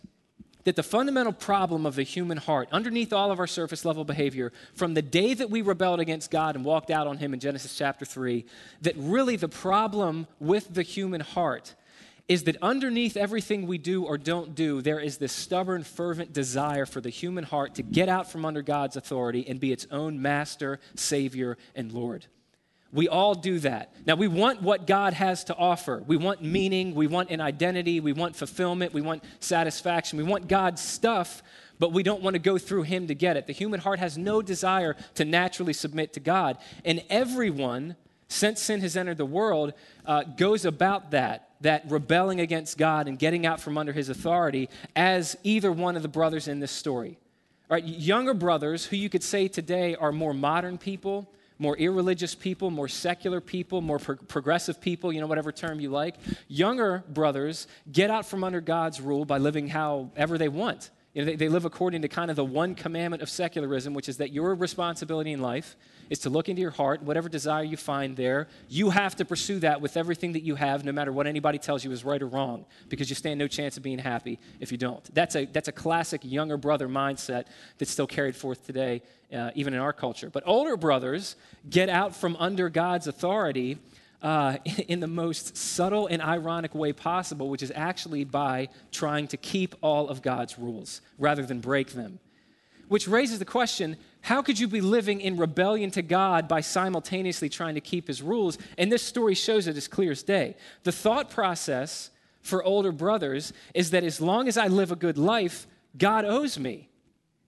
[0.69, 4.53] that the fundamental problem of the human heart, underneath all of our surface level behavior,
[4.75, 7.75] from the day that we rebelled against God and walked out on Him in Genesis
[7.75, 8.45] chapter 3,
[8.83, 11.75] that really the problem with the human heart
[12.29, 16.85] is that underneath everything we do or don't do, there is this stubborn, fervent desire
[16.85, 20.21] for the human heart to get out from under God's authority and be its own
[20.21, 22.27] master, savior, and Lord.
[22.93, 23.93] We all do that.
[24.07, 26.03] Now, we want what God has to offer.
[26.07, 30.49] We want meaning, we want an identity, we want fulfillment, we want satisfaction, we want
[30.49, 31.43] God's stuff,
[31.79, 33.47] but we don't want to go through Him to get it.
[33.47, 36.57] The human heart has no desire to naturally submit to God.
[36.83, 37.97] And everyone,
[38.29, 39.75] since sin has entered the world,
[40.07, 44.71] uh, goes about that, that rebelling against God and getting out from under His authority,
[44.97, 47.19] as either one of the brothers in this story.
[47.71, 52.35] All right, younger brothers who you could say today are more modern people more irreligious
[52.35, 56.17] people, more secular people, more pro- progressive people, you know, whatever term you like.
[56.47, 60.91] Younger brothers get out from under God's rule by living however they want.
[61.15, 64.09] You know, they, they live according to kind of the one commandment of secularism, which
[64.09, 65.77] is that your responsibility in life
[66.11, 69.59] is to look into your heart, whatever desire you find there, you have to pursue
[69.61, 72.27] that with everything that you have, no matter what anybody tells you is right or
[72.27, 75.03] wrong, because you stand no chance of being happy if you don't.
[75.15, 77.47] That's a, that's a classic younger brother mindset
[77.79, 80.31] that's still carried forth today, uh, even in our culture.
[80.31, 81.37] But older brothers
[81.69, 83.79] get out from under God's authority.
[84.21, 84.57] Uh,
[84.89, 89.77] in the most subtle and ironic way possible, which is actually by trying to keep
[89.81, 92.19] all of God's rules rather than break them.
[92.89, 97.49] Which raises the question how could you be living in rebellion to God by simultaneously
[97.49, 98.59] trying to keep his rules?
[98.77, 100.57] And this story shows it as clear as day.
[100.83, 102.11] The thought process
[102.43, 106.59] for older brothers is that as long as I live a good life, God owes
[106.59, 106.89] me.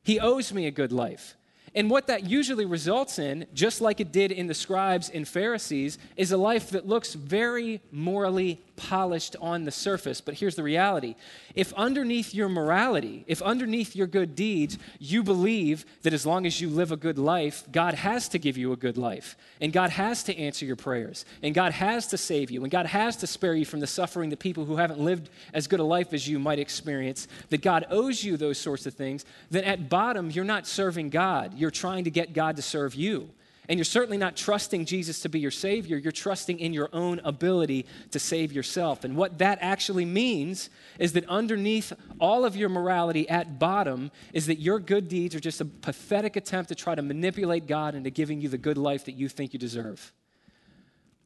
[0.03, 1.37] He owes me a good life.
[1.74, 5.98] And what that usually results in, just like it did in the scribes and Pharisees,
[6.16, 10.20] is a life that looks very morally polished on the surface.
[10.20, 11.14] But here's the reality
[11.54, 16.60] if underneath your morality, if underneath your good deeds, you believe that as long as
[16.60, 19.90] you live a good life, God has to give you a good life, and God
[19.90, 23.26] has to answer your prayers, and God has to save you, and God has to
[23.26, 26.26] spare you from the suffering that people who haven't lived as good a life as
[26.26, 30.44] you might experience, that God owes you those sorts of things, then at bottom, you're
[30.44, 31.54] not serving God.
[31.54, 33.30] You're trying to get God to serve you.
[33.70, 35.96] And you're certainly not trusting Jesus to be your Savior.
[35.96, 39.04] You're trusting in your own ability to save yourself.
[39.04, 44.48] And what that actually means is that underneath all of your morality at bottom is
[44.48, 48.11] that your good deeds are just a pathetic attempt to try to manipulate God into
[48.11, 50.12] giving you the good life that you think you deserve.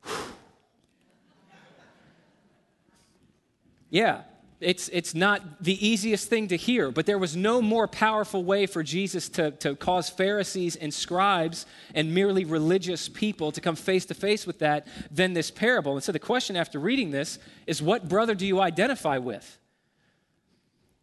[3.89, 4.21] yeah,
[4.65, 8.67] it's, it's not the easiest thing to hear, but there was no more powerful way
[8.67, 14.05] for Jesus to, to cause Pharisees and scribes and merely religious people to come face
[14.07, 15.95] to face with that than this parable.
[15.95, 19.59] And so the question after reading this is what brother do you identify with?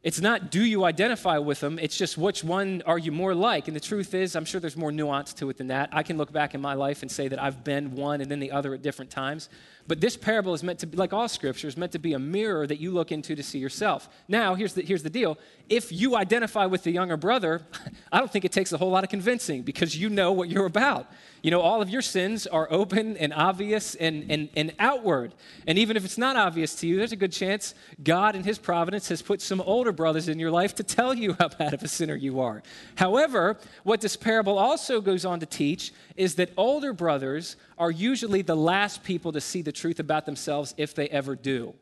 [0.04, 3.68] It's not do you identify with them, it's just which one are you more like.
[3.68, 5.90] And the truth is, I'm sure there's more nuance to it than that.
[5.92, 8.40] I can look back in my life and say that I've been one and then
[8.40, 9.48] the other at different times.
[9.88, 12.20] But this parable is meant to be, like all scripture, is meant to be a
[12.20, 14.10] mirror that you look into to see yourself.
[14.28, 15.38] Now, here's the, here's the deal.
[15.70, 17.62] If you identify with the younger brother,
[18.12, 20.66] I don't think it takes a whole lot of convincing because you know what you're
[20.66, 21.12] about.
[21.42, 25.34] You know, all of your sins are open and obvious and, and, and outward.
[25.66, 27.74] And even if it's not obvious to you, there's a good chance
[28.04, 31.36] God in His providence has put some older brothers in your life to tell you
[31.40, 32.62] how bad of a sinner you are.
[32.96, 38.44] However, what this parable also goes on to teach is that older brothers are usually
[38.44, 41.74] the last people to see the truth about themselves if they ever do.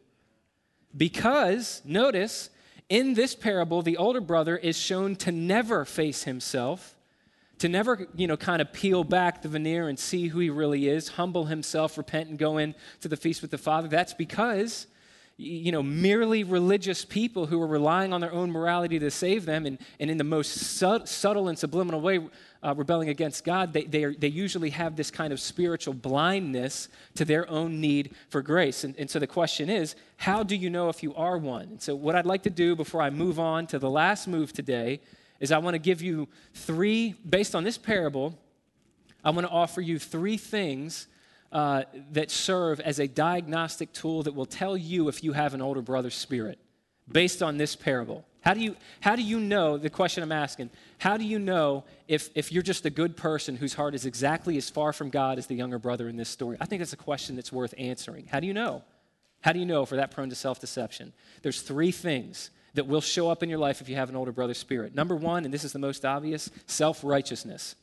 [0.96, 2.50] Because, notice,
[2.88, 6.96] in this parable, the older brother is shown to never face himself,
[7.60, 10.88] to never, you know, kind of peel back the veneer and see who he really
[10.88, 13.88] is, humble himself, repent, and go in to the feast with the Father.
[13.88, 14.88] That's because
[15.42, 19.66] you know, merely religious people who are relying on their own morality to save them
[19.66, 22.20] and, and in the most su- subtle and subliminal way
[22.62, 26.90] uh, rebelling against God, they, they, are, they usually have this kind of spiritual blindness
[27.16, 28.84] to their own need for grace.
[28.84, 31.70] And, and so the question is, how do you know if you are one?
[31.70, 34.52] And so, what I'd like to do before I move on to the last move
[34.52, 35.00] today
[35.40, 38.38] is I want to give you three, based on this parable,
[39.24, 41.08] I want to offer you three things
[41.52, 45.62] uh, that serve as a diagnostic tool that will tell you if you have an
[45.62, 46.60] older brother spirit
[47.12, 48.26] based on this parable.
[48.42, 51.84] How do you, how do you know, the question I'm asking, how do you know
[52.08, 55.38] if, if you're just a good person whose heart is exactly as far from God
[55.38, 56.56] as the younger brother in this story?
[56.62, 58.28] I think that's a question that's worth answering.
[58.28, 58.84] How do you know?
[59.42, 61.14] How do you know if we're that prone to self deception?
[61.42, 64.32] There's three things that will show up in your life if you have an older
[64.32, 64.96] brother spirit.
[64.96, 67.76] Number one, and this is the most obvious self righteousness.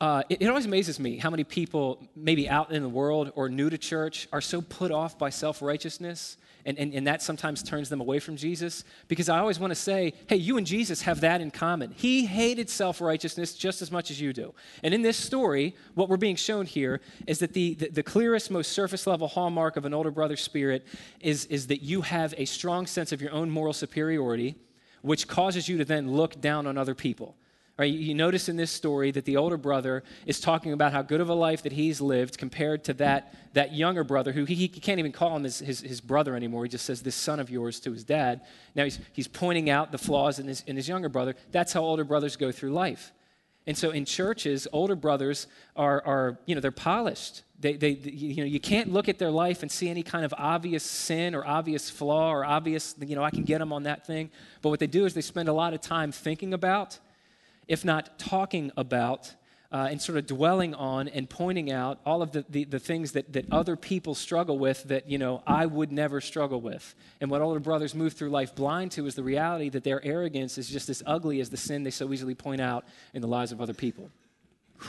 [0.00, 3.48] Uh, it, it, always amazes me how many people, maybe out in the world or
[3.48, 7.64] new to church, are so put off by self righteousness, and, and, and that sometimes
[7.64, 8.84] turns them away from Jesus.
[9.08, 11.90] Because I always want to say, hey, you and Jesus have that in common.
[11.96, 14.54] He hated self righteousness just as much as you do.
[14.84, 18.52] And in this story, what we're being shown here is that the, the, the clearest,
[18.52, 20.86] most surface level hallmark of an older brother's spirit
[21.18, 24.54] is, is that you have a strong sense of your own moral superiority,
[25.02, 27.34] which causes you to then look down on other people
[27.78, 31.20] Right, you notice in this story that the older brother is talking about how good
[31.20, 34.68] of a life that he's lived compared to that, that younger brother who he, he
[34.68, 36.64] can't even call him his, his, his, brother anymore.
[36.64, 38.40] He just says, This son of yours to his dad.
[38.74, 41.36] Now he's, he's pointing out the flaws in his, in his younger brother.
[41.52, 43.12] That's how older brothers go through life.
[43.64, 47.42] And so in churches, older brothers are, are you know, they're polished.
[47.60, 50.34] They, they, you know, you can't look at their life and see any kind of
[50.36, 54.04] obvious sin or obvious flaw or obvious, you know, I can get them on that
[54.04, 54.30] thing.
[54.62, 56.98] But what they do is they spend a lot of time thinking about,
[57.68, 59.34] if not talking about,
[59.70, 63.12] uh, and sort of dwelling on and pointing out all of the, the, the, things
[63.12, 66.94] that, that other people struggle with that, you know, I would never struggle with.
[67.20, 70.56] And what older brothers move through life blind to is the reality that their arrogance
[70.56, 73.52] is just as ugly as the sin they so easily point out in the lives
[73.52, 74.08] of other people.
[74.80, 74.86] I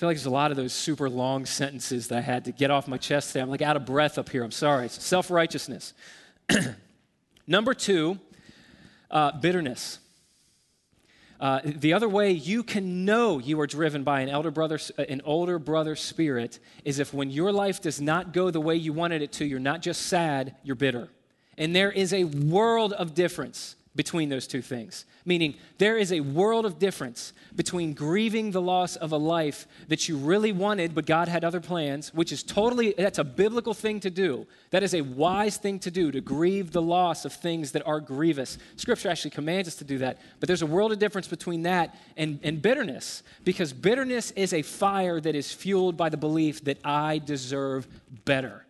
[0.00, 2.70] feel like there's a lot of those super long sentences that I had to get
[2.70, 3.42] off my chest today.
[3.42, 4.42] I'm like out of breath up here.
[4.42, 4.88] I'm sorry.
[4.88, 5.92] Self righteousness.
[7.46, 8.18] Number two,
[9.10, 9.98] uh, bitterness.
[11.40, 15.02] Uh, the other way you can know you are driven by an elder brother, uh,
[15.08, 18.92] an older brother spirit, is if when your life does not go the way you
[18.92, 21.08] wanted it to, you're not just sad, you're bitter.
[21.56, 25.04] And there is a world of difference between those two things.
[25.24, 30.08] Meaning, there is a world of difference between grieving the loss of a life that
[30.08, 33.98] you really wanted, but God had other plans, which is totally, that's a biblical thing
[34.00, 34.46] to do.
[34.70, 37.98] That is a wise thing to do, to grieve the loss of things that are
[37.98, 38.58] grievous.
[38.76, 40.18] Scripture actually commands us to do that.
[40.38, 44.62] But there's a world of difference between that and, and bitterness, because bitterness is a
[44.62, 47.88] fire that is fueled by the belief that I deserve
[48.24, 48.64] better.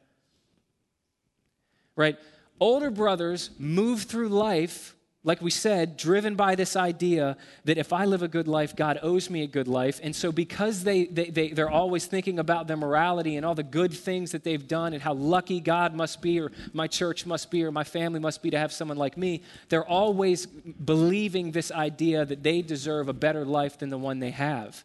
[1.95, 2.17] Right?
[2.59, 8.07] Older brothers move through life like we said, driven by this idea that if I
[8.07, 10.01] live a good life, God owes me a good life.
[10.03, 13.63] And so, because they, they, they, they're always thinking about their morality and all the
[13.63, 17.51] good things that they've done and how lucky God must be, or my church must
[17.51, 21.71] be, or my family must be to have someone like me, they're always believing this
[21.71, 24.83] idea that they deserve a better life than the one they have.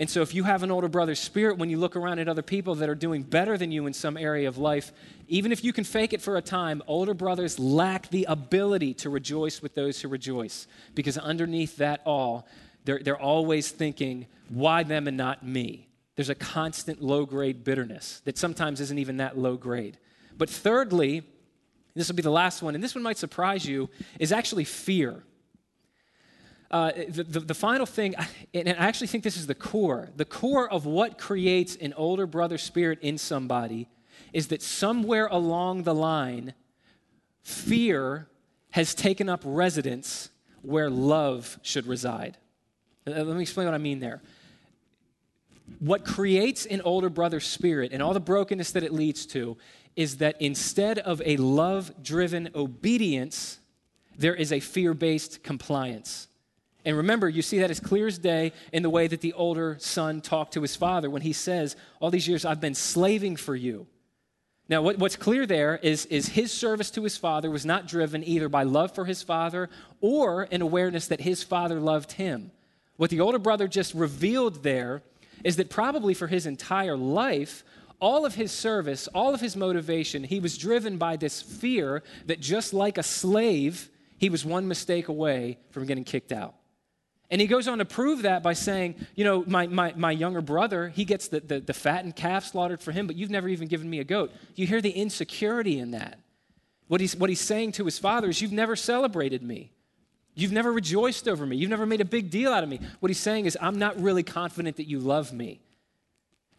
[0.00, 2.40] And so, if you have an older brother's spirit, when you look around at other
[2.40, 4.92] people that are doing better than you in some area of life,
[5.28, 9.10] even if you can fake it for a time, older brothers lack the ability to
[9.10, 10.66] rejoice with those who rejoice.
[10.94, 12.48] Because underneath that all,
[12.86, 15.86] they're, they're always thinking, why them and not me?
[16.16, 19.98] There's a constant low grade bitterness that sometimes isn't even that low grade.
[20.38, 21.24] But thirdly,
[21.94, 25.22] this will be the last one, and this one might surprise you, is actually fear.
[26.70, 28.14] Uh, the, the, the, final thing,
[28.54, 32.26] and I actually think this is the core, the core of what creates an older
[32.26, 33.88] brother spirit in somebody
[34.32, 36.54] is that somewhere along the line,
[37.42, 38.28] fear
[38.70, 40.30] has taken up residence
[40.62, 42.36] where love should reside.
[43.06, 44.22] Uh, let me explain what I mean there.
[45.78, 49.56] What creates an older brother spirit and all the brokenness that it leads to
[49.96, 53.58] is that instead of a love driven obedience,
[54.16, 56.28] there is a fear based compliance.
[56.84, 59.76] And remember, you see that as clear as day in the way that the older
[59.80, 63.54] son talked to his father when he says, All these years I've been slaving for
[63.54, 63.86] you.
[64.68, 68.22] Now, what, what's clear there is, is his service to his father was not driven
[68.22, 69.68] either by love for his father
[70.00, 72.52] or an awareness that his father loved him.
[72.96, 75.02] What the older brother just revealed there
[75.42, 77.64] is that probably for his entire life,
[77.98, 82.40] all of his service, all of his motivation, he was driven by this fear that
[82.40, 86.54] just like a slave, he was one mistake away from getting kicked out.
[87.30, 90.40] And he goes on to prove that by saying, you know, my, my, my younger
[90.40, 93.68] brother, he gets the, the, the fattened calf slaughtered for him, but you've never even
[93.68, 94.32] given me a goat.
[94.56, 96.18] You hear the insecurity in that.
[96.88, 99.70] What he's, what he's saying to his father is, You've never celebrated me.
[100.34, 101.56] You've never rejoiced over me.
[101.56, 102.80] You've never made a big deal out of me.
[102.98, 105.60] What he's saying is, I'm not really confident that you love me.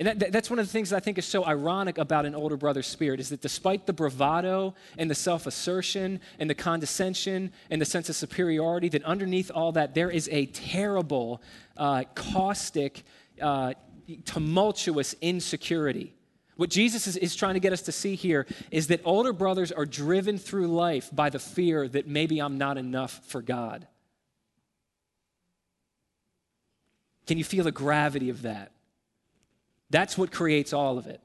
[0.02, 2.34] And that, that's one of the things that I think is so ironic about an
[2.34, 7.52] older brother's spirit is that despite the bravado and the self assertion and the condescension
[7.70, 11.40] and the sense of superiority, that underneath all that, there is a terrible,
[11.78, 13.04] uh, caustic,
[13.40, 13.76] uh,
[14.26, 16.16] tumultuous insecurity.
[16.56, 19.72] What Jesus is, is trying to get us to see here is that older brothers
[19.72, 23.86] are driven through life by the fear that maybe I'm not enough for God.
[27.28, 28.72] Can you feel the gravity of that?
[29.92, 31.22] That's what creates all of it.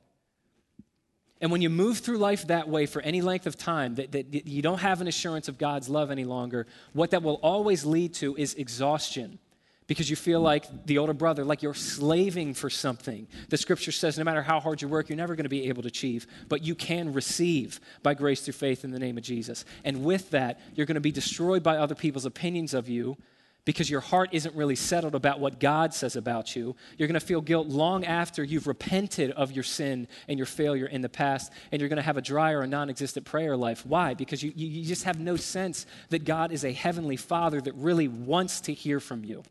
[1.41, 4.47] And when you move through life that way for any length of time, that, that,
[4.47, 8.15] you don't have an assurance of God's love any longer, what that will always lead
[8.15, 9.39] to is exhaustion
[9.87, 13.29] because you feel like the older brother, like you're slaving for something.
[13.51, 15.83] The scripture says no matter how hard you work, you're never going to be able
[15.83, 19.65] to achieve, but you can receive by grace through faith in the name of Jesus.
[19.85, 23.17] And with that, you're going to be destroyed by other people's opinions of you
[23.67, 26.77] because your heart isn't really settled about what God says about you.
[26.97, 30.87] You're going to feel guilt long after you've repented of your sin and your failure
[30.87, 33.57] in the past, and you're going to have a dry or a non existent prayer
[33.57, 33.85] life.
[33.85, 34.15] Why?
[34.15, 38.07] Because you, you, just have no sense that God is a heavenly Father that really
[38.07, 39.43] wants to hear from you.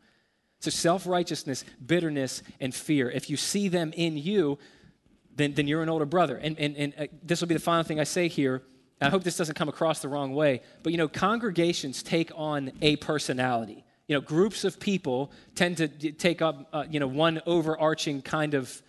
[0.60, 3.10] So self righteousness, bitterness, and fear.
[3.10, 4.58] If you see them in you,
[5.34, 6.38] then, then you're an older brother.
[6.38, 8.62] And, and, and uh, this will be the final thing I say here.
[8.98, 12.72] I hope this doesn't come across the wrong way, but you know, congregations take on
[12.80, 13.84] a personality.
[14.06, 18.54] You know, groups of people tend to take up, uh, you know, one overarching kind
[18.54, 18.82] of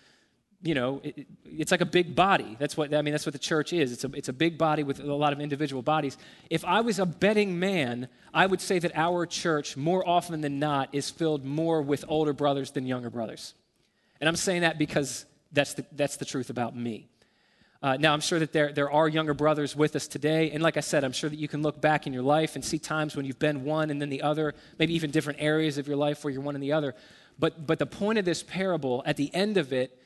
[0.62, 2.56] you know, it, it's like a big body.
[2.60, 3.12] That's what I mean.
[3.14, 3.92] That's what the church is.
[3.92, 6.18] It's a, it's a big body with a lot of individual bodies.
[6.50, 10.60] If I was a betting man, I would say that our church, more often than
[10.60, 13.54] not, is filled more with older brothers than younger brothers.
[14.20, 17.08] And I'm saying that because that's the, that's the truth about me.
[17.82, 20.52] Uh, now, I'm sure that there, there are younger brothers with us today.
[20.52, 22.66] And like I said, I'm sure that you can look back in your life and
[22.66, 25.88] see times when you've been one and then the other, maybe even different areas of
[25.88, 26.96] your life where you're one and the other.
[27.38, 30.02] But, but the point of this parable, at the end of it,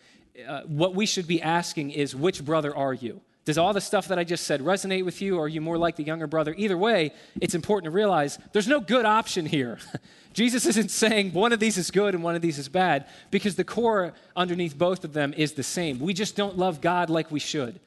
[0.47, 3.21] uh, what we should be asking is which brother are you?
[3.43, 5.77] Does all the stuff that I just said resonate with you, or are you more
[5.77, 6.53] like the younger brother?
[6.57, 7.11] Either way,
[7.41, 9.79] it's important to realize there's no good option here.
[10.33, 13.55] Jesus isn't saying one of these is good and one of these is bad, because
[13.55, 15.99] the core underneath both of them is the same.
[15.99, 17.79] We just don't love God like we should.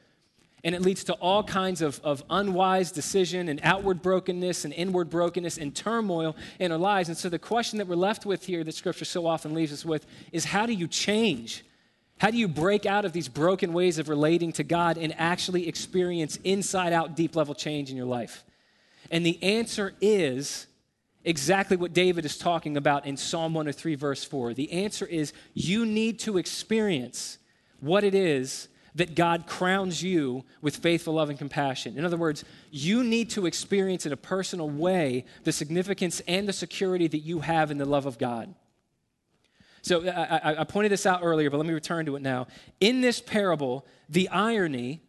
[0.64, 5.10] And it leads to all kinds of, of unwise decision and outward brokenness and inward
[5.10, 7.08] brokenness and turmoil in our lives.
[7.10, 9.84] And so the question that we're left with here that Scripture so often leaves us
[9.84, 11.64] with is how do you change?
[12.18, 15.68] How do you break out of these broken ways of relating to God and actually
[15.68, 18.44] experience inside out deep level change in your life?
[19.10, 20.66] And the answer is
[21.24, 24.54] exactly what David is talking about in Psalm 103, verse 4.
[24.54, 27.38] The answer is you need to experience
[27.80, 31.98] what it is that God crowns you with faithful love and compassion.
[31.98, 36.52] In other words, you need to experience in a personal way the significance and the
[36.52, 38.54] security that you have in the love of God.
[39.84, 42.46] So I, I pointed this out earlier, but let me return to it now.
[42.80, 45.02] In this parable, the irony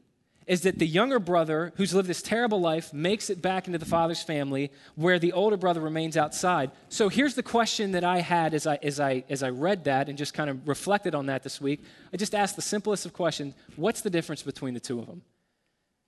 [0.47, 3.86] is that the younger brother who's lived this terrible life makes it back into the
[3.86, 6.71] father's family where the older brother remains outside.
[6.89, 10.09] So here's the question that i had as i as i as i read that
[10.09, 11.82] and just kind of reflected on that this week.
[12.13, 13.55] I just asked the simplest of questions.
[13.78, 15.21] What's the difference between the two of them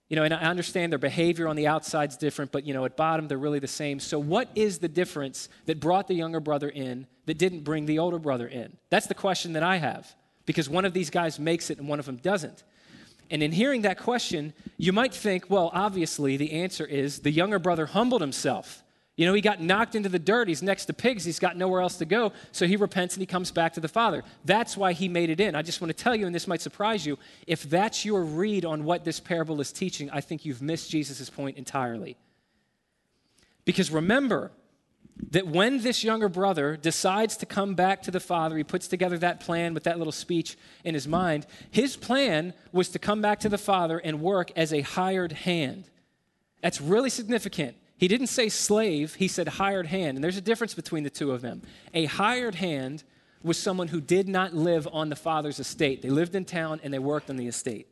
[0.10, 2.86] you know, and I understand their behavior on the outside is different, but, you know,
[2.86, 4.00] at bottom, they're really the same.
[4.00, 8.00] So, what is the difference that brought the younger brother in that didn't bring the
[8.00, 8.78] older brother in?
[8.90, 12.00] That's the question that I have, because one of these guys makes it and one
[12.00, 12.64] of them doesn't.
[13.30, 17.60] And in hearing that question, you might think, well, obviously, the answer is the younger
[17.60, 18.84] brother humbled himself.
[19.18, 20.48] You know, he got knocked into the dirt.
[20.48, 21.26] He's next to pigs.
[21.26, 22.32] He's got nowhere else to go.
[22.52, 24.24] So he repents and he comes back to the Father.
[24.46, 25.56] That's why he made it in.
[25.56, 28.64] I just want to tell you, and this might surprise you, if that's your read
[28.64, 32.16] on what this parable is teaching, I think you've missed Jesus' point entirely.
[33.66, 34.52] Because remember
[35.32, 39.18] that when this younger brother decides to come back to the Father, he puts together
[39.18, 41.48] that plan with that little speech in his mind.
[41.72, 45.90] His plan was to come back to the Father and work as a hired hand.
[46.62, 50.18] That's really significant he didn't say slave, he said hired hand.
[50.18, 51.64] And there's a difference between the two of them.
[51.94, 53.04] A hired hand
[53.44, 56.02] was someone who did not live on the father's estate.
[56.02, 57.88] They lived in town and they worked on the estate.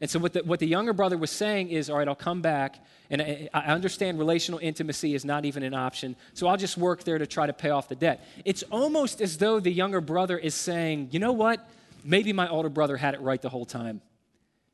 [0.00, 2.40] And so, what the, what the younger brother was saying is, All right, I'll come
[2.40, 6.78] back, and I, I understand relational intimacy is not even an option, so I'll just
[6.78, 8.26] work there to try to pay off the debt.
[8.46, 11.68] It's almost as though the younger brother is saying, You know what?
[12.02, 14.00] Maybe my older brother had it right the whole time.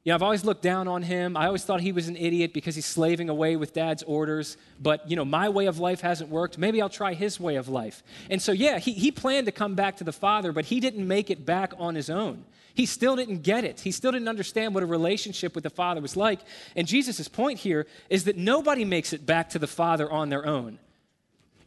[0.06, 1.36] You know, I've always looked down on him.
[1.36, 4.56] I always thought he was an idiot because he's slaving away with dad's orders.
[4.80, 6.58] But, you know, my way of life hasn't worked.
[6.58, 8.04] Maybe I'll try his way of life.
[8.30, 11.08] And so, yeah, he, he planned to come back to the Father, but he didn't
[11.08, 12.44] make it back on his own.
[12.72, 13.80] He still didn't get it.
[13.80, 16.38] He still didn't understand what a relationship with the Father was like.
[16.76, 20.46] And Jesus' point here is that nobody makes it back to the Father on their
[20.46, 20.78] own.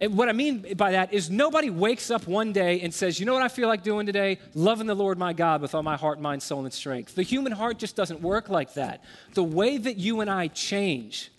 [0.02, 3.26] And what I mean by that is nobody wakes up one day and says, You
[3.26, 4.40] know what I feel like doing today?
[4.54, 7.16] Loving the Lord my God with all my heart, mind, soul, and strength.
[7.16, 9.04] The human heart just doesn't work like that.
[9.34, 11.32] The way that you and I change,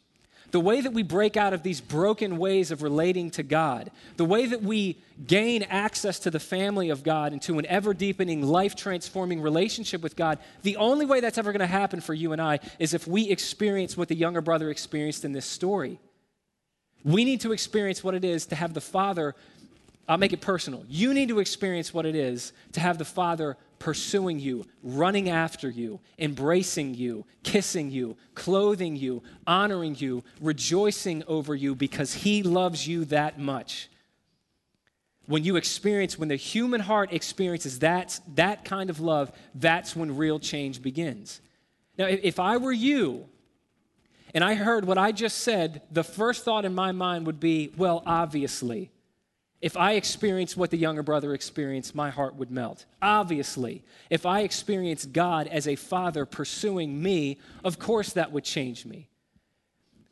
[0.51, 4.27] the way that we break out of these broken ways of relating to God, the
[4.27, 8.43] way that we gain access to the family of God and to an ever deepening,
[8.43, 12.33] life transforming relationship with God, the only way that's ever going to happen for you
[12.33, 15.99] and I is if we experience what the younger brother experienced in this story.
[17.05, 19.35] We need to experience what it is to have the Father.
[20.09, 20.85] I'll make it personal.
[20.89, 25.69] You need to experience what it is to have the Father pursuing you, running after
[25.71, 32.87] you, embracing you, kissing you, clothing you, honoring you, rejoicing over you because He loves
[32.87, 33.89] you that much.
[35.27, 40.17] When you experience, when the human heart experiences that, that kind of love, that's when
[40.17, 41.41] real change begins.
[41.97, 43.29] Now, if I were you,
[44.35, 47.73] and I heard what I just said, the first thought in my mind would be,
[47.77, 48.91] well, obviously.
[49.61, 52.87] If I experienced what the younger brother experienced, my heart would melt.
[53.03, 58.87] Obviously, if I experienced God as a father pursuing me, of course that would change
[58.87, 59.09] me.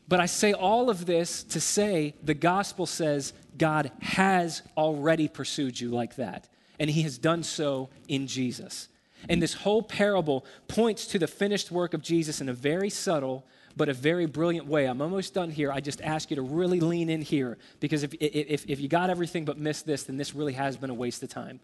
[0.07, 5.81] But I say all of this to say the gospel says God has already pursued
[5.81, 6.49] you like that,
[6.79, 8.89] and he has done so in Jesus.
[9.29, 13.45] And this whole parable points to the finished work of Jesus in a very subtle
[13.79, 14.87] but a very brilliant way.
[14.87, 15.73] I'm almost done here.
[15.73, 19.09] I just ask you to really lean in here because if, if, if you got
[19.09, 21.61] everything but missed this, then this really has been a waste of time.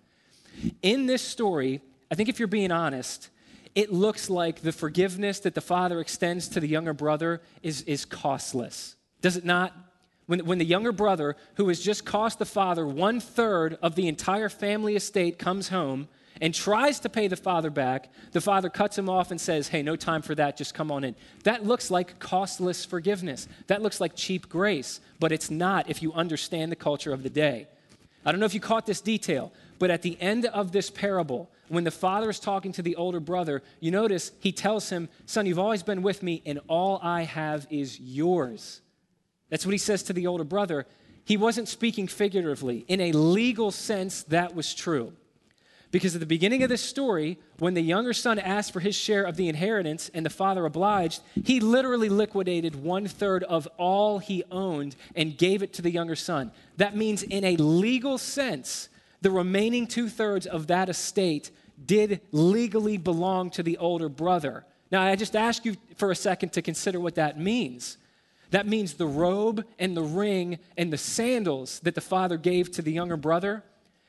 [0.80, 3.28] In this story, I think if you're being honest,
[3.74, 8.04] it looks like the forgiveness that the father extends to the younger brother is, is
[8.04, 8.94] costless.
[9.20, 9.74] Does it not?
[10.26, 14.08] When, when the younger brother, who has just cost the father one third of the
[14.08, 16.08] entire family estate, comes home
[16.41, 19.82] and tries to pay the father back, the father cuts him off and says, Hey,
[19.82, 21.14] no time for that, just come on in.
[21.45, 23.49] That looks like costless forgiveness.
[23.66, 27.30] That looks like cheap grace, but it's not if you understand the culture of the
[27.30, 27.68] day.
[28.26, 31.51] I don't know if you caught this detail, but at the end of this parable,
[31.68, 35.47] when the father is talking to the older brother, you notice he tells him, Son,
[35.47, 38.80] you've always been with me, and all I have is yours.
[39.51, 40.87] That's what he says to the older brother.
[41.24, 42.85] He wasn't speaking figuratively.
[42.89, 45.12] In a legal sense, that was true.
[45.95, 49.22] Because at the beginning of this story, when the younger son asked for his share
[49.22, 54.42] of the inheritance and the father obliged, he literally liquidated one third of all he
[54.51, 56.51] owned and gave it to the younger son.
[56.78, 58.88] That means, in a legal sense,
[59.20, 61.53] the remaining two thirds of that estate
[61.86, 64.64] did legally belong to the older brother.
[64.90, 67.99] Now, I just ask you for a second to consider what that means.
[68.51, 72.82] That means the robe and the ring and the sandals that the father gave to
[72.82, 73.62] the younger brother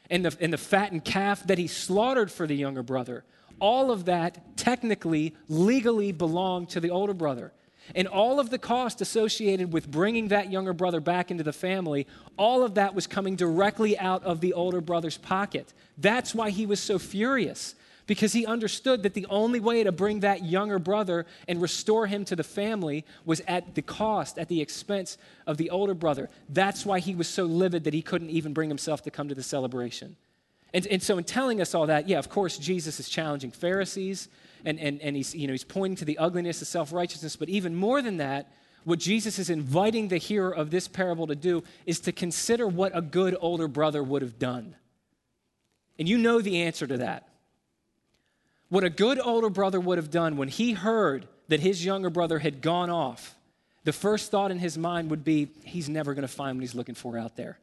[0.10, 3.24] and the, and the fattened calf that he slaughtered for the younger brother.
[3.60, 7.54] All of that technically, legally belonged to the older brother.
[7.94, 12.08] And all of the cost associated with bringing that younger brother back into the family,
[12.38, 15.72] all of that was coming directly out of the older brother's pocket.
[15.98, 17.76] That's why he was so furious,
[18.08, 22.26] because he understood that the only way to bring that younger brother and restore him
[22.26, 26.30] to the family was at the cost, at the expense of the older brother.
[26.50, 29.36] That's why he was so livid that he couldn't even bring himself to come to
[29.36, 30.16] the celebration.
[30.74, 34.28] And, and so, in telling us all that, yeah, of course, Jesus is challenging Pharisees
[34.66, 37.36] and, and, and he's, you know, he's pointing to the ugliness of self righteousness.
[37.36, 38.52] But even more than that,
[38.84, 42.92] what Jesus is inviting the hearer of this parable to do is to consider what
[42.96, 44.76] a good older brother would have done.
[45.98, 47.28] And you know the answer to that.
[48.70, 52.40] What a good older brother would have done when he heard that his younger brother
[52.40, 53.36] had gone off,
[53.84, 56.74] the first thought in his mind would be, he's never going to find what he's
[56.74, 57.60] looking for out there.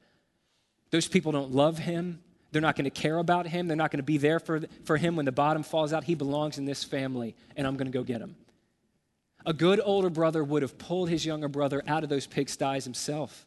[0.90, 2.20] Those people don't love him.
[2.52, 3.66] They're not going to care about him.
[3.66, 6.04] They're not going to be there for, for him when the bottom falls out.
[6.04, 8.36] He belongs in this family, and I'm going to go get him.
[9.44, 13.46] A good older brother would have pulled his younger brother out of those pigsties himself,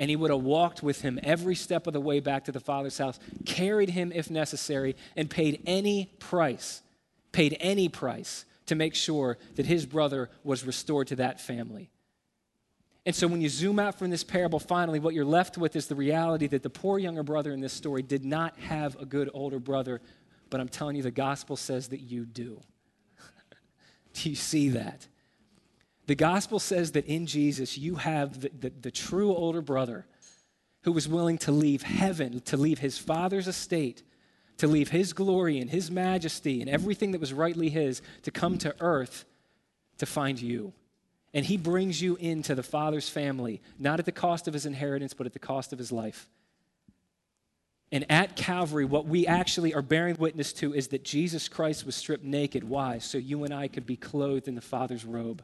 [0.00, 2.58] and he would have walked with him every step of the way back to the
[2.58, 6.82] father's house, carried him if necessary, and paid any price,
[7.32, 11.90] paid any price to make sure that his brother was restored to that family.
[13.06, 15.86] And so when you zoom out from this parable, finally, what you're left with is
[15.86, 19.30] the reality that the poor younger brother in this story did not have a good
[19.32, 20.02] older brother,
[20.50, 22.60] but I'm telling you, the gospel says that you do.
[24.12, 25.06] do you see that?
[26.06, 30.06] The gospel says that in Jesus, you have the, the, the true older brother
[30.82, 34.02] who was willing to leave heaven, to leave his father's estate,
[34.58, 38.58] to leave his glory and his majesty and everything that was rightly his, to come
[38.58, 39.24] to earth
[39.98, 40.72] to find you.
[41.34, 45.14] And he brings you into the Father's family, not at the cost of his inheritance,
[45.14, 46.28] but at the cost of his life.
[47.90, 51.94] And at Calvary, what we actually are bearing witness to is that Jesus Christ was
[51.94, 52.64] stripped naked.
[52.64, 52.98] Why?
[52.98, 55.42] So you and I could be clothed in the Father's robe.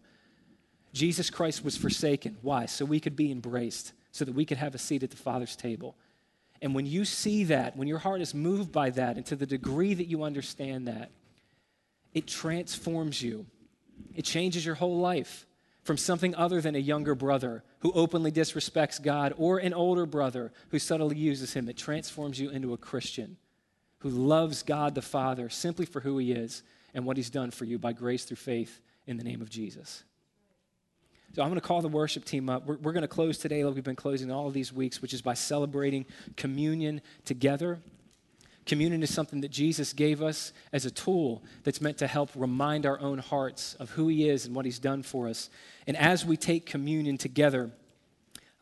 [0.92, 2.36] Jesus Christ was forsaken.
[2.42, 2.66] Why?
[2.66, 5.56] So we could be embraced, so that we could have a seat at the Father's
[5.56, 5.96] table.
[6.64, 9.44] And when you see that, when your heart is moved by that, and to the
[9.44, 11.10] degree that you understand that,
[12.14, 13.44] it transforms you.
[14.14, 15.46] It changes your whole life
[15.82, 20.52] from something other than a younger brother who openly disrespects God or an older brother
[20.70, 21.68] who subtly uses him.
[21.68, 23.36] It transforms you into a Christian
[23.98, 26.62] who loves God the Father simply for who he is
[26.94, 30.02] and what he's done for you by grace through faith in the name of Jesus.
[31.34, 32.64] So I'm going to call the worship team up.
[32.64, 35.12] We're, we're going to close today like we've been closing all of these weeks, which
[35.12, 36.06] is by celebrating
[36.36, 37.80] communion together.
[38.66, 42.86] Communion is something that Jesus gave us as a tool that's meant to help remind
[42.86, 45.50] our own hearts of who He is and what He's done for us.
[45.88, 47.72] And as we take communion together,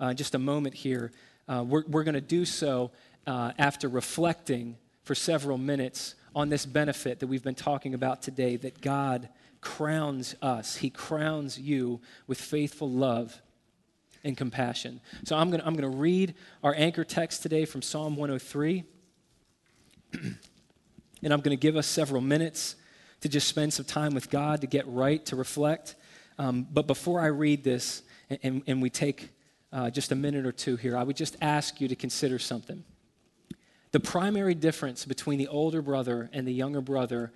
[0.01, 1.13] uh, just a moment here,
[1.51, 2.91] uh, we're, we're going to do so
[3.27, 8.57] uh, after reflecting for several minutes on this benefit that we've been talking about today
[8.57, 9.29] that God
[9.63, 13.41] crowns us, He crowns you with faithful love
[14.23, 15.01] and compassion.
[15.25, 18.85] So I'm going I'm to read our anchor text today from Psalm 103.
[21.23, 22.77] and I'm going to give us several minutes
[23.21, 25.95] to just spend some time with God, to get right, to reflect.
[26.39, 28.03] Um, but before I read this,
[28.43, 29.31] and, and we take
[29.73, 32.85] uh, just a minute or two here, I would just ask you to consider something.
[33.93, 37.33] The primary difference between the older brother and the younger brother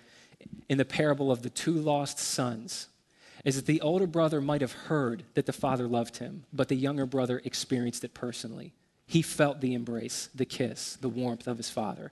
[0.69, 2.87] in the parable of the two lost sons
[3.45, 6.75] is that the older brother might have heard that the father loved him, but the
[6.75, 8.73] younger brother experienced it personally.
[9.05, 12.11] He felt the embrace, the kiss, the warmth of his father.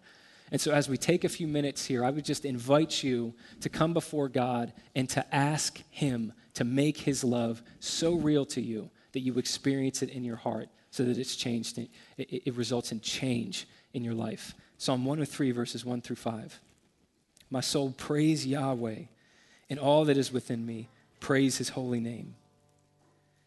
[0.51, 3.69] And so, as we take a few minutes here, I would just invite you to
[3.69, 8.89] come before God and to ask Him to make His love so real to you
[9.13, 11.79] that you experience it in your heart so that it's changed.
[11.79, 14.53] It, it, it results in change in your life.
[14.77, 16.59] Psalm 103, verses 1 through 5.
[17.55, 19.03] My soul, praise Yahweh,
[19.69, 20.89] and all that is within me,
[21.19, 22.35] praise His holy name.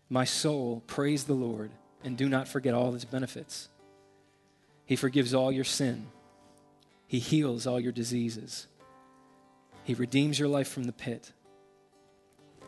[0.09, 1.71] My soul, praise the Lord,
[2.03, 3.69] and do not forget all His benefits.
[4.87, 6.07] He forgives all your sin
[7.09, 8.67] he heals all your diseases.
[9.83, 11.33] He redeems your life from the pit.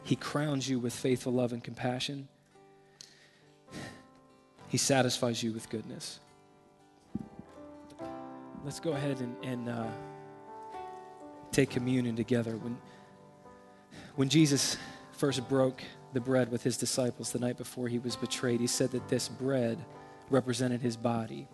[0.03, 2.27] He crowns you with faithful love and compassion.
[4.69, 6.21] He satisfies you with goodness.
[8.65, 9.87] Let's go ahead and, and uh,
[11.53, 12.57] take communion together.
[12.57, 12.79] When,
[14.17, 14.77] when Jesus
[15.13, 15.83] first broke
[16.13, 19.29] the bread with his disciples the night before he was betrayed, he said that this
[19.29, 19.79] bread
[20.31, 21.47] represented his body.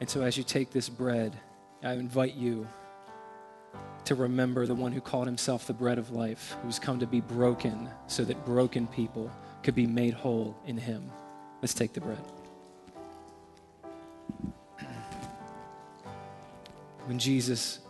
[0.00, 1.36] And so as you take this bread,
[1.82, 2.66] I invite you
[4.04, 7.20] to remember the one who called himself the bread of life, who's come to be
[7.20, 9.30] broken so that broken people
[9.62, 11.10] could be made whole in him.
[11.62, 12.18] Let's take the bread.
[17.06, 17.80] When Jesus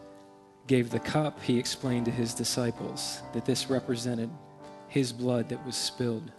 [0.67, 4.31] gave the cup, he explained to his disciples that this represented
[4.89, 6.31] his blood that was spilled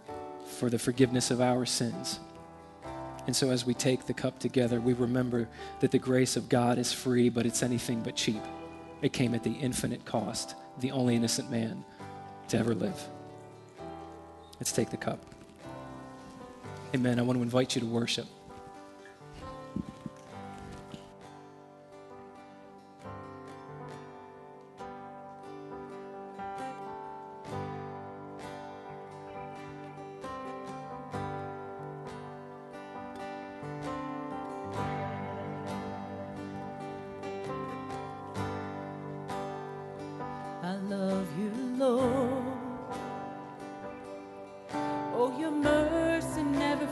[0.58, 2.20] for the forgiveness of our sins.
[3.26, 5.48] And so as we take the cup together, we remember
[5.80, 8.42] that the grace of God is free, but it's anything but cheap.
[9.02, 11.84] It came at the infinite cost, the only innocent man
[12.48, 13.00] to ever live.
[14.58, 15.18] Let's take the cup.
[16.94, 17.18] Amen.
[17.18, 18.26] I want to invite you to worship.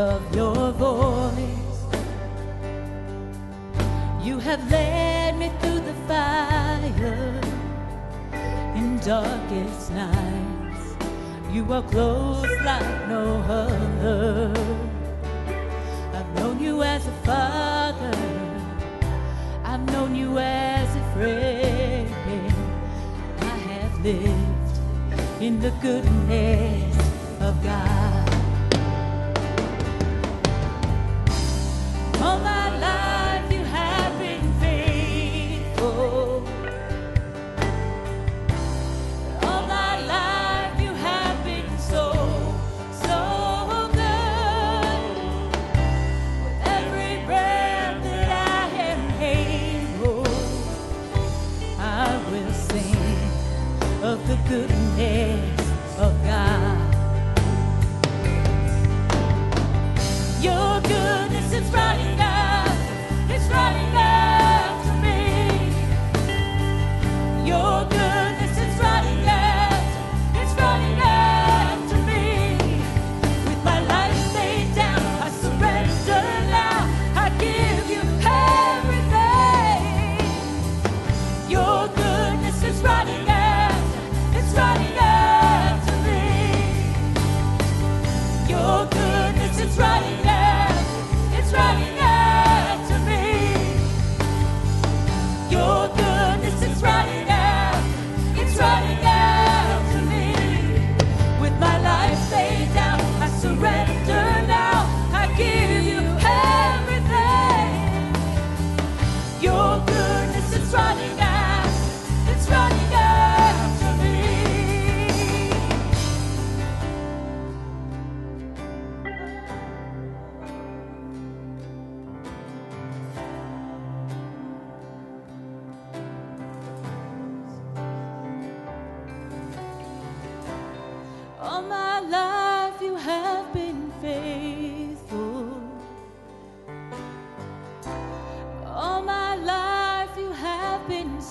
[0.00, 1.78] of your voice.
[4.22, 7.40] You have led me through the fire
[8.78, 10.84] in darkest nights.
[11.52, 13.24] You are close like no
[13.60, 14.54] other.
[16.14, 18.16] I've known you as a father.
[19.64, 22.08] I've known you as a friend.
[23.40, 24.74] I have lived
[25.42, 26.96] in the goodness
[27.40, 28.09] of God.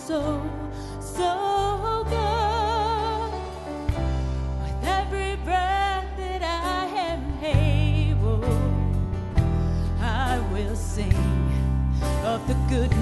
[0.09, 0.41] so,
[0.99, 3.31] so good.
[4.63, 8.43] With every breath that I am able,
[10.01, 11.13] I will sing
[12.25, 12.98] of the goodness.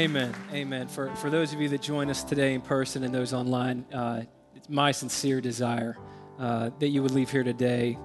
[0.00, 0.34] Amen.
[0.54, 0.88] Amen.
[0.88, 4.22] For, for those of you that join us today in person and those online, uh,
[4.56, 5.94] it's my sincere desire
[6.38, 7.98] uh, that you would leave here today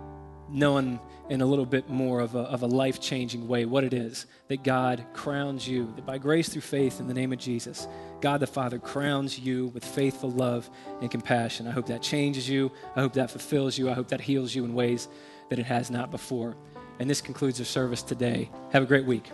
[0.50, 3.94] knowing in a little bit more of a, of a life changing way what it
[3.94, 7.88] is that God crowns you, that by grace through faith in the name of Jesus,
[8.20, 10.70] God the Father crowns you with faithful love
[11.00, 11.66] and compassion.
[11.66, 12.74] I hope that changes you.
[12.98, 13.90] I hope that fulfills you.
[13.90, 15.08] I hope that heals you in ways
[15.50, 16.58] that it has not before.
[17.00, 18.52] And this concludes our service today.
[18.74, 19.32] Have a great week.